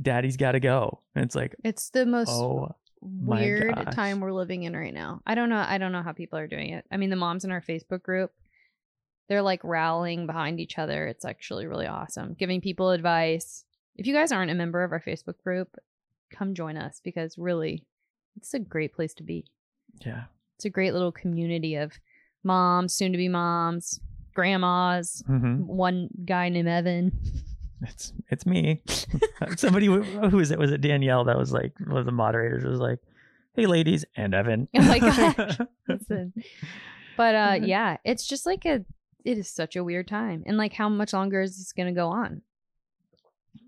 daddy's 0.00 0.36
got 0.36 0.52
to 0.52 0.60
go, 0.60 1.00
and 1.14 1.24
it's 1.24 1.34
like, 1.34 1.54
it's 1.64 1.90
the 1.90 2.06
most 2.06 2.30
oh, 2.30 2.74
my 3.02 3.40
weird 3.40 3.74
gosh. 3.74 3.94
time 3.94 4.20
we're 4.20 4.32
living 4.32 4.64
in 4.64 4.76
right 4.76 4.94
now. 4.94 5.20
I 5.26 5.34
don't 5.34 5.48
know. 5.48 5.64
I 5.66 5.78
don't 5.78 5.92
know 5.92 6.02
how 6.02 6.12
people 6.12 6.38
are 6.38 6.46
doing 6.46 6.70
it. 6.70 6.84
I 6.90 6.96
mean, 6.96 7.10
the 7.10 7.16
moms 7.16 7.44
in 7.44 7.50
our 7.50 7.62
Facebook 7.62 8.02
group, 8.02 8.32
they're 9.28 9.42
like 9.42 9.60
rallying 9.62 10.26
behind 10.26 10.60
each 10.60 10.78
other. 10.78 11.06
It's 11.06 11.24
actually 11.24 11.66
really 11.66 11.86
awesome. 11.86 12.34
Giving 12.38 12.60
people 12.60 12.90
advice. 12.90 13.64
If 13.96 14.06
you 14.06 14.14
guys 14.14 14.32
aren't 14.32 14.50
a 14.50 14.54
member 14.54 14.84
of 14.84 14.92
our 14.92 15.00
Facebook 15.00 15.38
group, 15.42 15.76
come 16.30 16.54
join 16.54 16.76
us 16.76 17.00
because 17.02 17.36
really, 17.36 17.84
it's 18.36 18.54
a 18.54 18.58
great 18.58 18.94
place 18.94 19.14
to 19.14 19.22
be. 19.22 19.44
Yeah. 20.04 20.24
It's 20.56 20.64
a 20.64 20.70
great 20.70 20.92
little 20.92 21.12
community 21.12 21.76
of 21.76 21.92
moms, 22.44 22.94
soon 22.94 23.12
to 23.12 23.18
be 23.18 23.28
moms, 23.28 24.00
grandmas, 24.34 25.22
hmm 25.26 25.66
one 25.66 26.08
guy 26.24 26.48
named 26.48 26.68
Evan. 26.68 27.12
It's 27.82 28.12
it's 28.28 28.46
me. 28.46 28.82
Somebody 29.56 29.86
who 29.86 30.00
was 30.36 30.50
it? 30.50 30.58
Was 30.58 30.72
it 30.72 30.80
Danielle 30.80 31.24
that 31.24 31.38
was 31.38 31.52
like 31.52 31.72
one 31.84 31.98
of 31.98 32.06
the 32.06 32.12
moderators 32.12 32.64
was 32.64 32.80
like, 32.80 32.98
"Hey, 33.54 33.66
ladies," 33.66 34.04
and 34.16 34.34
Evan. 34.34 34.68
Oh 34.74 34.82
my 34.82 34.98
gosh. 34.98 35.58
Listen. 35.88 36.32
But 37.16 37.34
uh 37.34 37.58
yeah, 37.62 37.98
it's 38.04 38.26
just 38.26 38.46
like 38.46 38.64
a 38.64 38.84
it 39.24 39.38
is 39.38 39.48
such 39.48 39.76
a 39.76 39.84
weird 39.84 40.08
time. 40.08 40.42
And 40.46 40.56
like 40.56 40.72
how 40.72 40.88
much 40.88 41.12
longer 41.12 41.40
is 41.40 41.56
this 41.56 41.72
gonna 41.72 41.92
go 41.92 42.08
on? 42.08 42.42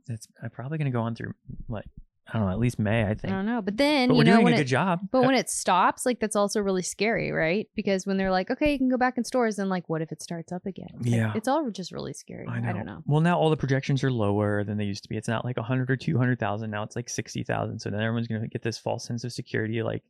it's 0.09 0.27
uh, 0.43 0.49
probably 0.49 0.79
gonna 0.79 0.91
go 0.91 1.03
on 1.03 1.15
through 1.15 1.33
like 1.69 1.87
I 2.33 2.39
don't 2.39 2.47
know, 2.47 2.53
at 2.53 2.59
least 2.59 2.79
May. 2.79 3.03
I 3.03 3.07
think. 3.07 3.11
I 3.11 3.15
think. 3.23 3.33
don't 3.33 3.47
know. 3.47 3.61
But 3.61 3.77
then 3.77 4.09
but 4.09 4.15
you 4.15 4.19
we're 4.19 4.25
know 4.25 4.33
doing 4.35 4.45
when 4.45 4.53
a 4.53 4.57
it 4.57 4.61
good 4.61 4.67
job. 4.69 5.01
but 5.11 5.23
when 5.23 5.35
it 5.35 5.51
stops, 5.51 6.07
like 6.07 6.21
that's 6.21 6.37
also 6.37 6.61
really 6.61 6.83
scary, 6.83 7.33
right? 7.33 7.69
Because 7.75 8.07
when 8.07 8.17
they're 8.17 8.31
like, 8.31 8.51
okay, 8.51 8.73
you 8.73 8.79
can 8.79 8.89
go 8.89 8.97
back 8.97 9.19
in 9.19 9.25
stores, 9.25 9.59
and 9.59 9.69
like, 9.69 9.89
what 9.89 10.01
if 10.03 10.13
it 10.13 10.23
starts 10.23 10.53
up 10.53 10.65
again? 10.67 10.89
Like, 11.01 11.11
Yeah. 11.11 11.33
it's 11.35 11.49
all 11.49 11.69
just 11.71 11.91
really 11.93 12.13
scary. 12.13 12.47
I, 12.49 12.59
I, 12.71 12.73
don't 12.73 12.87
know. 12.87 13.03
Well, 13.07 13.21
now 13.21 13.39
all 13.39 13.51
the 13.51 13.57
projections 13.57 14.05
are 14.05 14.11
lower 14.13 14.63
than 14.65 14.79
they 14.79 14.85
used 14.85 15.03
to 15.03 15.09
be. 15.09 15.17
It's 15.17 15.29
not 15.29 15.45
like 15.45 15.57
100 15.57 15.91
or 15.91 15.97
200,000. 15.97 16.71
Now 16.71 16.83
it's 16.85 16.95
like 16.97 17.09
60,000. 17.09 17.79
So 17.81 17.91
then 17.91 18.01
everyone's 18.01 18.29
going 18.29 18.43
to 18.43 18.49
get 18.49 18.63
this 18.63 18.79
false 18.79 19.05
sense 19.05 19.25
of 19.25 19.33
security. 19.33 19.83
Like, 19.83 20.03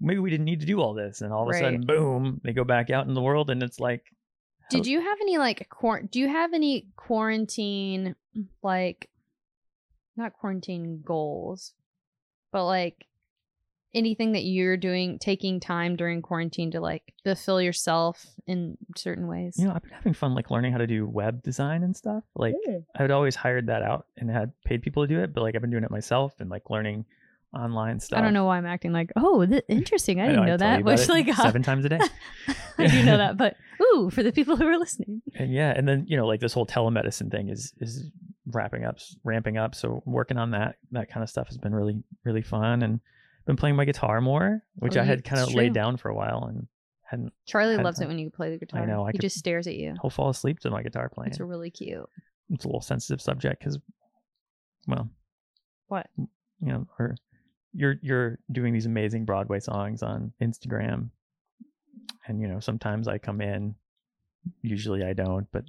maybe 0.00 0.18
we 0.20 0.28
didn't 0.30 0.44
need 0.44 0.60
to 0.60 0.66
do 0.66 0.80
all 0.80 0.92
this. 0.94 1.22
And 1.22 1.32
all 1.32 1.48
of 1.48 1.54
a 1.54 1.58
sudden, 1.58 1.86
boom, 1.86 2.40
they 2.44 2.52
go 2.52 2.64
back 2.64 2.90
out 2.90 3.06
in 3.06 3.14
the 3.14 3.22
world 3.22 3.48
and 3.50 3.62
it's 3.62 3.80
like, 3.80 4.04
Did 4.68 4.86
you 4.86 5.00
have 5.00 5.18
any 5.22 5.38
like 5.38 5.68
quar- 5.70 6.02
do 6.02 6.18
you 6.18 6.28
have 6.28 6.52
any 6.52 6.88
quarantine 6.96 8.14
like 8.62 9.08
not 10.16 10.32
quarantine 10.32 11.02
goals, 11.04 11.72
but 12.52 12.64
like 12.66 13.06
anything 13.94 14.32
that 14.32 14.44
you're 14.44 14.76
doing 14.76 15.18
taking 15.18 15.58
time 15.58 15.96
during 15.96 16.20
quarantine 16.20 16.70
to 16.70 16.80
like 16.80 17.14
fulfill 17.24 17.60
yourself 17.60 18.26
in 18.46 18.76
certain 18.96 19.26
ways? 19.26 19.56
you 19.58 19.66
know, 19.66 19.72
I've 19.74 19.82
been 19.82 19.92
having 19.92 20.14
fun 20.14 20.34
like 20.34 20.50
learning 20.50 20.72
how 20.72 20.78
to 20.78 20.86
do 20.86 21.06
web 21.06 21.42
design 21.42 21.82
and 21.82 21.96
stuff. 21.96 22.24
Like, 22.34 22.54
I 22.96 23.02
had 23.02 23.10
always 23.10 23.34
hired 23.34 23.66
that 23.68 23.82
out 23.82 24.06
and 24.16 24.30
had 24.30 24.52
paid 24.64 24.82
people 24.82 25.04
to 25.04 25.08
do 25.08 25.20
it, 25.20 25.32
but 25.34 25.42
like 25.42 25.54
I've 25.54 25.62
been 25.62 25.70
doing 25.70 25.84
it 25.84 25.90
myself 25.90 26.34
and 26.40 26.50
like 26.50 26.68
learning 26.70 27.06
online 27.54 28.00
stuff. 28.00 28.18
I 28.18 28.22
don't 28.22 28.34
know 28.34 28.44
why 28.44 28.58
I'm 28.58 28.66
acting 28.66 28.92
like, 28.92 29.10
oh, 29.16 29.44
th- 29.46 29.64
interesting. 29.68 30.20
I 30.20 30.26
know, 30.26 30.32
didn't 30.32 30.46
know 30.46 30.56
tell 30.58 30.76
that. 30.76 30.84
Which 30.84 31.08
like, 31.08 31.32
seven 31.34 31.62
times 31.62 31.84
a 31.84 31.88
day. 31.90 32.00
I 32.78 32.86
do 32.86 33.02
know 33.04 33.16
that, 33.16 33.36
but 33.36 33.56
ooh, 33.80 34.10
for 34.10 34.22
the 34.22 34.32
people 34.32 34.56
who 34.56 34.66
are 34.66 34.78
listening, 34.78 35.22
and 35.34 35.52
yeah, 35.52 35.72
and 35.74 35.88
then 35.88 36.04
you 36.06 36.16
know, 36.16 36.26
like 36.26 36.40
this 36.40 36.52
whole 36.52 36.66
telemedicine 36.66 37.30
thing 37.30 37.48
is 37.48 37.72
is 37.80 38.04
wrapping 38.52 38.84
up, 38.84 38.98
ramping 39.24 39.56
up. 39.56 39.74
So 39.74 40.02
working 40.06 40.36
on 40.38 40.50
that 40.52 40.76
that 40.92 41.10
kind 41.10 41.22
of 41.22 41.30
stuff 41.30 41.48
has 41.48 41.58
been 41.58 41.74
really 41.74 42.02
really 42.24 42.42
fun, 42.42 42.82
and 42.82 43.00
been 43.46 43.56
playing 43.56 43.76
my 43.76 43.84
guitar 43.84 44.20
more, 44.20 44.62
which 44.76 44.96
Oh, 44.96 45.00
I 45.00 45.04
had 45.04 45.24
kind 45.24 45.40
of 45.40 45.48
it's 45.48 45.56
laid 45.56 45.72
down 45.72 45.96
for 45.96 46.08
a 46.08 46.14
while 46.14 46.44
and 46.48 46.66
hadn't. 47.02 47.32
Charlie 47.46 47.74
Had 47.76 47.84
loves 47.84 48.00
it 48.00 48.08
when 48.08 48.18
you 48.18 48.30
play 48.30 48.50
the 48.50 48.58
guitar. 48.58 48.82
I 48.82 48.86
know, 48.86 49.04
I 49.04 49.08
he 49.08 49.12
could- 49.18 49.20
just 49.22 49.38
stares 49.38 49.66
at 49.66 49.76
you. 49.76 49.94
He'll 50.02 50.10
fall 50.10 50.30
asleep 50.30 50.58
to 50.60 50.70
my 50.70 50.82
guitar 50.82 51.08
playing. 51.08 51.30
It's 51.30 51.40
really 51.40 51.70
cute. 51.70 52.08
It's 52.50 52.64
a 52.64 52.68
little 52.68 52.80
sensitive 52.80 53.20
subject 53.20 53.60
because, 53.60 53.78
well, 54.86 55.08
What? 55.88 56.08
you 56.16 56.26
know, 56.60 56.86
or 56.98 57.14
you're 57.72 57.96
you're 58.02 58.38
doing 58.50 58.72
these 58.72 58.86
amazing 58.86 59.24
Broadway 59.24 59.60
songs 59.60 60.02
on 60.02 60.32
Instagram, 60.42 61.10
and 62.26 62.40
you 62.40 62.48
know 62.48 62.58
sometimes 62.60 63.06
I 63.08 63.18
come 63.18 63.40
in, 63.40 63.74
usually 64.62 65.04
I 65.04 65.12
don't, 65.12 65.46
but 65.52 65.64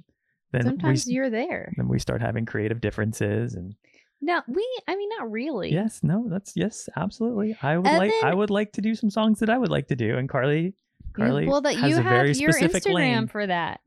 then 0.52 0.62
Sometimes 0.62 1.06
we 1.06 1.12
you're 1.14 1.30
there. 1.30 1.72
then 1.76 1.88
we 1.88 1.98
start 1.98 2.20
having 2.22 2.46
creative 2.46 2.80
differences 2.80 3.54
and 3.54 3.74
No, 4.20 4.40
we. 4.48 4.66
I 4.88 4.96
mean, 4.96 5.08
not 5.18 5.30
really. 5.30 5.72
yes 5.72 6.00
no 6.02 6.26
that's 6.28 6.52
yes 6.56 6.88
absolutely 6.96 7.56
i 7.62 7.76
would 7.76 7.84
like 7.86 8.12
i 8.22 8.32
would 8.34 8.50
like 8.50 8.72
to 8.72 8.80
do 8.80 8.94
some 8.94 9.10
songs 9.10 9.40
that 9.40 9.50
i 9.50 9.58
would 9.58 9.70
like 9.70 9.88
to 9.88 9.96
do 9.96 10.16
and 10.18 10.28
carly 10.28 10.60
You- 10.62 11.12
carly 11.14 11.46
well, 11.46 11.60
that 11.62 11.76
has 11.76 11.90
you 11.90 11.98
a 11.98 12.02
have 12.02 12.12
very 12.12 12.32
your 12.32 12.52
specific 12.52 12.84
Instagram 12.84 12.94
lane 12.94 13.26
for 13.28 13.46
that. 13.46 13.80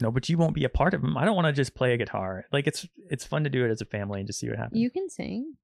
no 0.00 0.10
but 0.10 0.28
you 0.28 0.38
won't 0.38 0.54
be 0.54 0.64
a 0.64 0.68
part 0.68 0.94
of 0.94 1.00
them 1.02 1.16
i 1.16 1.24
don't 1.24 1.34
want 1.36 1.46
to 1.46 1.52
just 1.52 1.74
play 1.74 1.92
a 1.94 1.96
guitar 1.96 2.44
like 2.52 2.66
it's 2.66 2.86
it's 3.10 3.24
fun 3.24 3.44
to 3.44 3.50
do 3.50 3.64
it 3.64 3.70
as 3.70 3.80
a 3.80 3.84
family 3.86 4.20
and 4.20 4.26
just 4.26 4.38
see 4.40 4.48
what 4.48 4.58
happens 4.58 4.80
You 4.80 4.90
can 4.90 5.08
sing. 5.10 5.54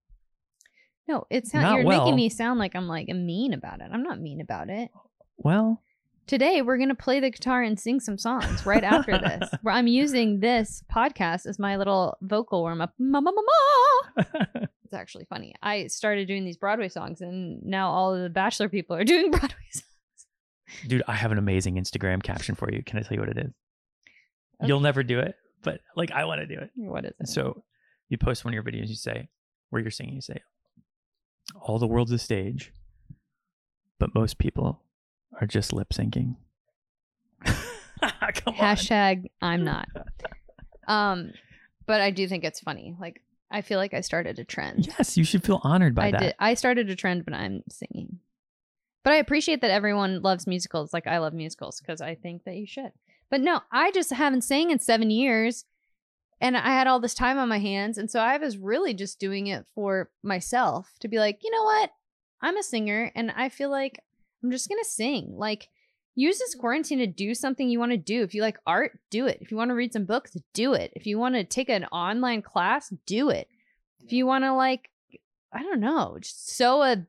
No, 1.07 1.27
it's 1.29 1.53
not. 1.53 1.61
Not 1.63 1.75
You're 1.77 1.85
well. 1.85 2.01
making 2.05 2.17
me 2.17 2.31
sound 2.31 2.59
like 2.59 2.75
I'm 2.75 2.89
like 2.89 3.09
mean 3.09 3.53
about 3.53 3.81
it. 3.83 3.91
I'm 3.93 4.03
not 4.03 4.19
mean 4.21 4.41
about 4.41 4.71
it. 4.71 4.89
well 5.37 5.83
Today 6.27 6.63
we're 6.63 6.79
gonna 6.79 6.95
play 6.95 7.21
the 7.21 7.31
guitar 7.31 7.63
and 7.63 7.79
sing 7.79 8.01
some 8.01 8.17
songs 8.17 8.65
right 8.65 8.83
after 8.85 9.19
this. 9.19 9.49
Where 9.63 9.75
I'm 9.75 9.87
using 9.87 10.41
this 10.41 10.83
podcast 10.93 11.47
as 11.47 11.59
my 11.59 11.77
little 11.77 12.17
vocal 12.23 12.63
warm 12.63 12.81
up. 12.81 12.95
Ma 12.99 13.21
ma 13.21 13.31
ma 13.31 13.43
ma. 13.43 14.25
It's 14.85 14.93
actually 14.95 15.25
funny. 15.25 15.55
I 15.63 15.87
started 15.89 16.29
doing 16.29 16.45
these 16.45 16.57
Broadway 16.59 16.89
songs, 16.89 17.21
and 17.23 17.63
now 17.65 17.91
all 17.91 18.15
of 18.15 18.23
the 18.23 18.29
Bachelor 18.31 18.69
people 18.69 18.95
are 18.97 19.03
doing 19.13 19.31
Broadway 19.31 19.49
songs. 19.73 20.87
dude 20.87 21.03
i 21.09 21.15
have 21.15 21.31
an 21.33 21.39
amazing 21.39 21.75
instagram 21.77 22.23
caption 22.23 22.55
for 22.55 22.71
you 22.73 22.83
can 22.83 22.99
i 22.99 23.03
tell 23.03 23.15
you 23.15 23.21
what 23.21 23.29
it 23.29 23.39
is 23.39 23.53
Okay. 24.61 24.69
you'll 24.69 24.81
never 24.81 25.03
do 25.03 25.19
it 25.21 25.35
but 25.63 25.81
like 25.97 26.11
i 26.13 26.25
want 26.25 26.41
to 26.41 26.47
do 26.47 26.59
it 26.61 26.71
What 26.77 27.05
is 27.05 27.13
it? 27.21 27.29
so 27.29 27.63
you 28.09 28.17
post 28.19 28.45
one 28.45 28.53
of 28.53 28.55
your 28.55 28.63
videos 28.65 28.89
you 28.89 28.95
say 28.95 29.29
where 29.71 29.83
you're 29.83 29.91
singing 29.91 30.15
you 30.15 30.21
say 30.21 30.41
all 31.61 31.79
the 31.79 31.87
world's 31.87 32.13
a 32.13 32.19
stage 32.19 32.73
but 33.99 34.15
most 34.15 34.39
people 34.39 34.81
are 35.41 35.47
just 35.47 35.73
lip 35.73 35.91
syncing 35.91 36.37
Come 37.45 37.55
on. 38.47 38.55
Hashtag 38.55 39.31
I'm 39.41 39.65
not. 39.73 39.89
Um, 40.87 41.33
but 41.87 42.01
I 42.01 42.11
do 42.11 42.27
think 42.29 42.45
it's 42.45 42.61
funny. 42.61 42.97
Like 43.01 43.23
I 43.51 43.61
feel 43.63 43.79
like 43.79 43.95
I 43.95 44.01
started 44.01 44.39
a 44.39 44.45
trend. 44.45 44.87
Yes, 44.99 45.17
you 45.17 45.25
should 45.25 45.45
feel 45.45 45.61
honored 45.63 45.95
by 45.95 46.09
I 46.09 46.11
that. 46.11 46.21
did. 46.21 46.35
I 46.39 46.55
started 46.55 46.91
a 46.91 46.97
trend, 46.97 47.25
but 47.25 47.35
I'm 47.35 47.63
singing. 47.69 48.19
But 49.05 49.13
I 49.13 49.17
appreciate 49.17 49.61
that 49.61 49.71
everyone 49.71 50.23
loves 50.23 50.47
musicals. 50.47 50.93
Like 50.93 51.07
I 51.07 51.19
love 51.19 51.35
musicals 51.35 51.81
because 51.81 52.01
I 52.01 52.15
think 52.15 52.45
that 52.45 52.57
you 52.57 52.67
should. 52.67 52.93
But 53.31 53.41
no, 53.41 53.61
I 53.71 53.91
just 53.93 54.13
haven't 54.13 54.43
sang 54.43 54.71
in 54.71 54.79
seven 54.79 55.11
years, 55.11 55.65
and 56.41 56.57
I 56.57 56.69
had 56.69 56.87
all 56.87 57.01
this 57.01 57.15
time 57.15 57.39
on 57.39 57.49
my 57.49 57.59
hands, 57.59 57.97
and 57.99 58.11
so 58.11 58.21
I 58.21 58.37
was 58.39 58.59
really 58.59 58.95
just 58.95 59.19
doing 59.19 59.47
it 59.47 59.67
for 59.75 60.11
myself 60.23 60.93
to 61.01 61.09
be 61.09 61.19
like, 61.19 61.39
you 61.43 61.51
know 61.51 61.65
what, 61.65 61.91
I'm 62.41 62.57
a 62.57 62.63
singer, 62.63 63.11
and 63.15 63.31
I 63.31 63.49
feel 63.49 63.71
like 63.71 64.01
I'm 64.45 64.51
just 64.51 64.69
gonna 64.69 64.85
sing. 64.85 65.35
Like, 65.37 65.69
use 66.15 66.39
this 66.39 66.55
mm-hmm. 66.55 66.61
quarantine 66.61 66.99
to 66.99 67.07
do 67.07 67.35
something 67.35 67.69
you 67.69 67.79
want 67.79 67.93
to 67.93 67.99
do. 67.99 68.23
If 68.23 68.35
you 68.35 68.43
like 68.43 68.59
art, 68.67 68.99
do 69.11 69.27
it. 69.27 69.39
If 69.41 69.51
you 69.51 69.57
want 69.57 69.71
to 69.71 69.75
read 69.75 69.93
some 69.93 70.05
books, 70.05 70.37
do 70.53 70.75
it. 70.75 70.93
If 70.95 71.07
you 71.07 71.19
want 71.19 71.35
to 71.35 71.45
take 71.45 71.69
an 71.69 71.87
online 71.87 72.43
class, 72.43 72.93
do 73.07 73.31
it. 73.31 73.49
If 74.05 74.13
you 74.13 74.27
want 74.27 74.45
to 74.45 74.55
like 74.55 74.91
I 75.53 75.63
don't 75.63 75.81
know, 75.81 76.19
just 76.21 76.51
sew 76.51 76.83
a 76.83 77.07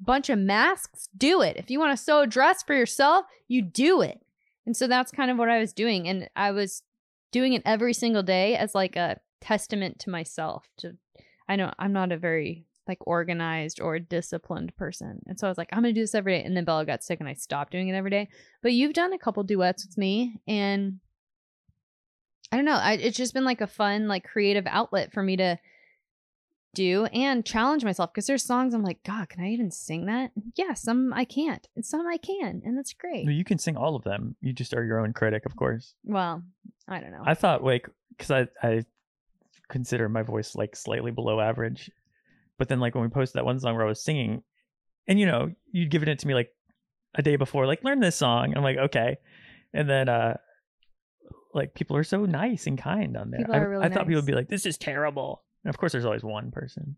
bunch 0.00 0.30
of 0.30 0.38
masks, 0.38 1.08
do 1.16 1.42
it. 1.42 1.56
If 1.56 1.70
you 1.70 1.78
want 1.78 1.96
to 1.96 2.02
sew 2.02 2.22
a 2.22 2.26
dress 2.26 2.62
for 2.62 2.74
yourself, 2.74 3.26
you 3.48 3.62
do 3.62 4.00
it. 4.00 4.20
And 4.64 4.76
so 4.76 4.86
that's 4.86 5.12
kind 5.12 5.30
of 5.30 5.38
what 5.38 5.48
I 5.48 5.60
was 5.60 5.72
doing. 5.72 6.08
And 6.08 6.28
I 6.34 6.50
was 6.50 6.82
doing 7.32 7.52
it 7.52 7.62
every 7.64 7.92
single 7.92 8.22
day 8.22 8.56
as 8.56 8.74
like 8.74 8.96
a 8.96 9.20
testament 9.40 9.98
to 10.00 10.10
myself. 10.10 10.68
To 10.78 10.96
I 11.48 11.56
know 11.56 11.72
I'm 11.78 11.92
not 11.92 12.12
a 12.12 12.16
very 12.16 12.65
like 12.88 12.98
organized 13.06 13.80
or 13.80 13.98
disciplined 13.98 14.74
person. 14.76 15.20
And 15.26 15.38
so 15.38 15.46
I 15.46 15.50
was 15.50 15.58
like, 15.58 15.68
I'm 15.72 15.78
gonna 15.78 15.92
do 15.92 16.02
this 16.02 16.14
every 16.14 16.38
day. 16.38 16.44
And 16.44 16.56
then 16.56 16.64
Bella 16.64 16.84
got 16.84 17.04
sick 17.04 17.20
and 17.20 17.28
I 17.28 17.34
stopped 17.34 17.72
doing 17.72 17.88
it 17.88 17.94
every 17.94 18.10
day. 18.10 18.28
But 18.62 18.72
you've 18.72 18.92
done 18.94 19.12
a 19.12 19.18
couple 19.18 19.42
duets 19.42 19.86
with 19.86 19.98
me 19.98 20.40
and 20.46 21.00
I 22.52 22.56
don't 22.56 22.64
know. 22.64 22.72
I, 22.74 22.92
it's 22.94 23.16
just 23.16 23.34
been 23.34 23.44
like 23.44 23.60
a 23.60 23.66
fun, 23.66 24.06
like 24.08 24.24
creative 24.24 24.66
outlet 24.66 25.12
for 25.12 25.22
me 25.22 25.36
to 25.36 25.58
do 26.76 27.06
and 27.06 27.44
challenge 27.44 27.84
myself 27.84 28.12
because 28.12 28.26
there's 28.26 28.44
songs 28.44 28.74
I'm 28.74 28.84
like, 28.84 29.02
God, 29.02 29.28
can 29.28 29.42
I 29.42 29.48
even 29.48 29.70
sing 29.72 30.06
that? 30.06 30.30
Yeah, 30.54 30.74
some 30.74 31.12
I 31.12 31.24
can't, 31.24 31.66
and 31.74 31.84
some 31.84 32.06
I 32.06 32.18
can, 32.18 32.62
and 32.64 32.76
that's 32.78 32.92
great. 32.92 33.24
No, 33.24 33.32
you 33.32 33.44
can 33.44 33.58
sing 33.58 33.76
all 33.76 33.96
of 33.96 34.04
them. 34.04 34.36
You 34.40 34.52
just 34.52 34.74
are 34.74 34.84
your 34.84 35.00
own 35.00 35.12
critic, 35.12 35.46
of 35.46 35.56
course. 35.56 35.94
Well, 36.04 36.42
I 36.86 37.00
don't 37.00 37.10
know. 37.10 37.22
I 37.24 37.34
thought 37.34 37.64
like 37.64 37.88
because 38.10 38.30
I 38.30 38.46
I 38.62 38.84
consider 39.68 40.08
my 40.08 40.22
voice 40.22 40.54
like 40.54 40.76
slightly 40.76 41.10
below 41.10 41.40
average, 41.40 41.90
but 42.58 42.68
then 42.68 42.80
like 42.80 42.94
when 42.94 43.04
we 43.04 43.10
posted 43.10 43.38
that 43.38 43.44
one 43.44 43.60
song 43.60 43.74
where 43.74 43.84
I 43.84 43.88
was 43.88 44.02
singing, 44.02 44.42
and 45.06 45.18
you 45.18 45.26
know 45.26 45.52
you'd 45.72 45.90
given 45.90 46.08
it 46.08 46.18
to 46.20 46.26
me 46.26 46.34
like 46.34 46.50
a 47.14 47.22
day 47.22 47.36
before, 47.36 47.66
like 47.66 47.84
learn 47.84 48.00
this 48.00 48.16
song. 48.16 48.54
I'm 48.56 48.62
like 48.62 48.78
okay, 48.78 49.16
and 49.72 49.88
then 49.88 50.08
uh 50.08 50.36
like 51.54 51.74
people 51.74 51.96
are 51.96 52.04
so 52.04 52.26
nice 52.26 52.66
and 52.66 52.78
kind 52.78 53.16
on 53.16 53.30
there. 53.30 53.40
People 53.40 53.54
I, 53.54 53.58
are 53.58 53.68
really 53.68 53.84
I 53.84 53.88
thought 53.88 54.06
people 54.06 54.20
would 54.20 54.26
be 54.26 54.34
like 54.34 54.48
this 54.48 54.66
is 54.66 54.78
terrible. 54.78 55.42
And 55.64 55.74
of 55.74 55.78
course, 55.78 55.92
there's 55.92 56.04
always 56.04 56.22
one 56.22 56.52
person. 56.52 56.96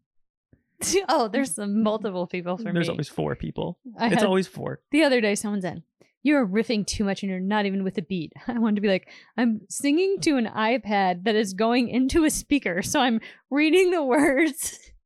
oh, 1.09 1.29
there's 1.29 1.55
some 1.55 1.83
multiple 1.83 2.27
people 2.27 2.57
for 2.57 2.65
There's 2.65 2.75
me. 2.75 2.79
There's 2.79 2.89
always 2.89 3.09
four 3.09 3.35
people. 3.35 3.79
I 3.99 4.07
it's 4.07 4.17
had, 4.17 4.25
always 4.25 4.47
four. 4.47 4.81
the 4.91 5.05
other 5.05 5.21
day 5.21 5.35
someone's 5.35 5.65
in. 5.65 5.83
You're 6.23 6.47
riffing 6.47 6.87
too 6.87 7.05
much 7.05 7.23
and 7.23 7.31
you're 7.31 7.41
not 7.41 7.67
even 7.67 7.85
with 7.85 7.95
the 7.95 8.03
beat. 8.03 8.33
I 8.47 8.59
wanted 8.59 8.77
to 8.77 8.81
be 8.83 8.89
like, 8.89 9.09
I'm 9.37 9.63
singing 9.69 10.21
to 10.21 10.37
an 10.37 10.47
iPad 10.47 11.25
that 11.25 11.35
is 11.35 11.55
going 11.55 11.89
into 11.89 12.25
a 12.25 12.31
speaker. 12.31 12.83
So 12.83 13.01
I'm 13.01 13.21
reading 13.51 13.91
the 13.91 14.03
words 14.03 14.79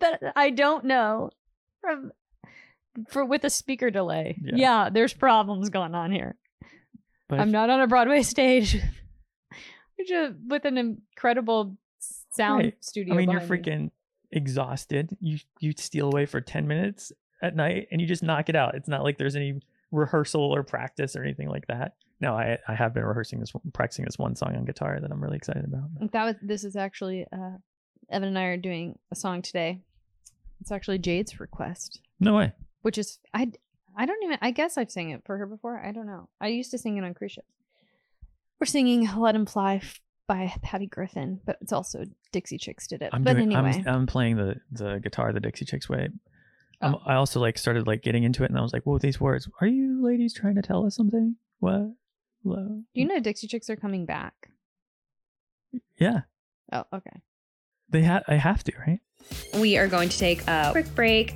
that 0.00 0.32
I 0.36 0.50
don't 0.50 0.84
know 0.84 1.30
from 1.80 2.12
for 3.08 3.24
with 3.24 3.44
a 3.44 3.50
speaker 3.50 3.90
delay. 3.90 4.38
Yeah. 4.42 4.54
Yeah, 4.56 4.88
there's 4.90 5.12
problems 5.14 5.70
going 5.70 5.94
on 5.94 6.10
here. 6.12 6.36
But 7.28 7.40
I'm 7.40 7.48
if- 7.48 7.52
not 7.52 7.70
on 7.70 7.80
a 7.80 7.86
Broadway 7.86 8.22
stage. 8.34 8.76
With 10.48 10.64
an 10.64 10.78
incredible 10.78 11.76
sound 12.30 12.62
Right. 12.64 12.84
studio. 12.84 13.14
I 13.14 13.18
mean, 13.18 13.30
you're 13.30 13.40
behind 13.40 13.50
me. 13.66 13.72
freaking 13.72 13.90
exhausted. 14.32 15.16
You 15.20 15.38
you 15.60 15.72
steal 15.76 16.06
away 16.06 16.24
for 16.26 16.40
ten 16.40 16.66
minutes 16.66 17.12
at 17.42 17.54
night 17.54 17.88
and 17.92 18.00
you 18.00 18.06
just 18.06 18.22
knock 18.22 18.48
it 18.48 18.56
out. 18.56 18.74
It's 18.74 18.88
not 18.88 19.02
like 19.04 19.18
there's 19.18 19.36
any 19.36 19.60
rehearsal 19.92 20.40
or 20.54 20.62
practice 20.62 21.16
or 21.16 21.22
anything 21.22 21.48
like 21.48 21.66
that. 21.66 21.96
No, 22.18 22.34
I 22.34 22.56
I 22.66 22.74
have 22.74 22.94
been 22.94 23.04
rehearsing 23.04 23.40
this, 23.40 23.52
one- 23.52 23.62
practicing 23.74 24.06
this 24.06 24.18
one 24.18 24.34
song 24.36 24.56
on 24.56 24.64
guitar 24.64 24.98
that 25.00 25.10
I'm 25.10 25.22
really 25.22 25.36
excited 25.36 25.64
about. 25.64 26.10
That 26.12 26.24
was 26.24 26.34
this 26.40 26.64
is 26.64 26.76
actually 26.76 27.26
uh 27.30 27.58
Evan 28.10 28.28
and 28.28 28.38
I 28.38 28.44
are 28.44 28.56
doing 28.56 28.98
a 29.10 29.14
song 29.14 29.42
today. 29.42 29.80
It's 30.60 30.70
actually 30.72 30.98
Jade's 30.98 31.40
request, 31.40 32.00
No 32.18 32.36
way. 32.36 32.52
which 32.82 32.98
is 32.98 33.18
I 33.34 33.50
I 33.96 34.06
don't 34.06 34.22
even 34.24 34.38
I 34.42 34.50
guess 34.50 34.76
I've 34.78 34.90
sang 34.90 35.10
it 35.10 35.22
for 35.24 35.36
her 35.38 35.46
before. 35.46 35.80
I 35.84 35.92
don't 35.92 36.06
know. 36.06 36.28
I 36.40 36.48
used 36.48 36.70
to 36.72 36.78
sing 36.78 36.96
it 36.96 37.04
on 37.04 37.14
cruise 37.14 37.32
ships. 37.32 37.46
We're 38.58 38.66
singing 38.66 39.08
"Let 39.16 39.34
Him 39.34 39.46
Fly" 39.46 39.76
f- 39.76 40.00
by 40.26 40.52
Patty 40.62 40.86
Griffin, 40.86 41.40
but 41.44 41.56
it's 41.60 41.72
also 41.72 42.04
Dixie 42.30 42.58
Chicks 42.58 42.86
did 42.86 43.02
it. 43.02 43.10
I'm 43.12 43.24
but 43.24 43.32
doing. 43.34 43.54
anyway, 43.56 43.82
I'm 43.86 43.88
I'm 43.88 44.06
playing 44.06 44.36
the 44.36 44.60
the 44.70 45.00
guitar 45.00 45.32
the 45.32 45.40
Dixie 45.40 45.64
Chicks 45.64 45.88
way. 45.88 46.08
Um, 46.82 46.96
I 47.04 47.14
also 47.14 47.40
like 47.40 47.58
started 47.58 47.86
like 47.86 48.02
getting 48.02 48.22
into 48.24 48.42
it, 48.44 48.50
and 48.50 48.58
I 48.58 48.62
was 48.62 48.72
like, 48.72 48.84
"Whoa, 48.84 48.98
these 48.98 49.20
words! 49.20 49.48
Are 49.60 49.66
you 49.66 50.02
ladies 50.04 50.32
trying 50.32 50.54
to 50.56 50.62
tell 50.62 50.86
us 50.86 50.94
something? 50.96 51.36
What? 51.58 51.92
Hello? 52.42 52.64
do 52.94 53.00
you 53.00 53.06
know 53.06 53.18
Dixie 53.20 53.46
Chicks 53.48 53.68
are 53.68 53.76
coming 53.76 54.06
back? 54.06 54.50
Yeah, 55.98 56.20
Oh, 56.72 56.84
okay. 56.92 57.20
They 57.90 58.02
had. 58.02 58.22
I 58.28 58.34
have 58.34 58.64
to, 58.64 58.72
right? 58.86 59.00
We 59.54 59.76
are 59.78 59.86
going 59.86 60.08
to 60.08 60.18
take 60.18 60.46
a 60.48 60.70
quick 60.72 60.92
break. 60.94 61.34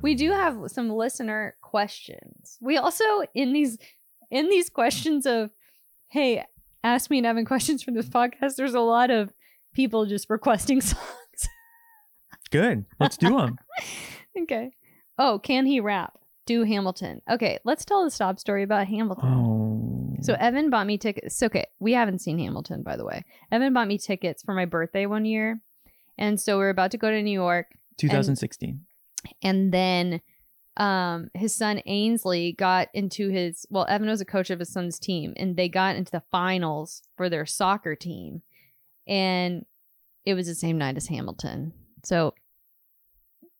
We 0.00 0.14
do 0.14 0.30
have 0.30 0.58
some 0.68 0.90
listener 0.90 1.56
questions. 1.60 2.56
We 2.60 2.76
also 2.76 3.04
in 3.34 3.52
these 3.52 3.78
in 4.30 4.48
these 4.48 4.70
questions 4.70 5.26
of 5.26 5.50
hey, 6.08 6.44
ask 6.84 7.10
me 7.10 7.18
and 7.18 7.26
Evan 7.26 7.44
questions 7.44 7.82
from 7.82 7.94
this 7.94 8.08
podcast. 8.08 8.56
There's 8.56 8.74
a 8.74 8.80
lot 8.80 9.10
of 9.10 9.32
people 9.74 10.06
just 10.06 10.30
requesting 10.30 10.80
songs. 10.82 11.48
Good. 12.50 12.86
Let's 12.98 13.16
do 13.16 13.36
them. 13.36 13.58
okay. 14.42 14.70
Oh, 15.18 15.38
can 15.38 15.66
he 15.66 15.80
rap? 15.80 16.18
Do 16.46 16.62
Hamilton. 16.62 17.20
Okay, 17.30 17.58
let's 17.64 17.84
tell 17.84 18.04
the 18.04 18.10
stop 18.10 18.38
story 18.38 18.62
about 18.62 18.86
Hamilton. 18.86 19.28
oh. 19.28 19.67
So 20.20 20.34
Evan 20.34 20.70
bought 20.70 20.86
me 20.86 20.98
tickets. 20.98 21.42
Okay, 21.42 21.66
we 21.78 21.92
haven't 21.92 22.20
seen 22.20 22.38
Hamilton, 22.38 22.82
by 22.82 22.96
the 22.96 23.04
way. 23.04 23.24
Evan 23.52 23.72
bought 23.72 23.88
me 23.88 23.98
tickets 23.98 24.42
for 24.42 24.54
my 24.54 24.64
birthday 24.64 25.06
one 25.06 25.24
year, 25.24 25.60
and 26.16 26.40
so 26.40 26.58
we 26.58 26.64
are 26.64 26.70
about 26.70 26.90
to 26.92 26.98
go 26.98 27.10
to 27.10 27.22
New 27.22 27.30
York. 27.32 27.66
2016. 27.98 28.80
and 29.42 29.72
then 29.72 30.20
um 30.76 31.28
his 31.34 31.52
son 31.54 31.82
Ainsley 31.86 32.52
got 32.52 32.86
into 32.94 33.28
his 33.28 33.66
well 33.70 33.84
Evan 33.88 34.08
was 34.08 34.20
a 34.20 34.24
coach 34.24 34.50
of 34.50 34.60
his 34.60 34.72
son's 34.72 35.00
team 35.00 35.34
and 35.36 35.56
they 35.56 35.68
got 35.68 35.96
into 35.96 36.12
the 36.12 36.22
finals 36.30 37.02
for 37.16 37.28
their 37.28 37.44
soccer 37.44 37.96
team 37.96 38.42
and 39.08 39.64
it 40.24 40.34
was 40.34 40.46
the 40.46 40.54
same 40.54 40.78
night 40.78 40.96
as 40.96 41.08
Hamilton 41.08 41.72
so 42.04 42.32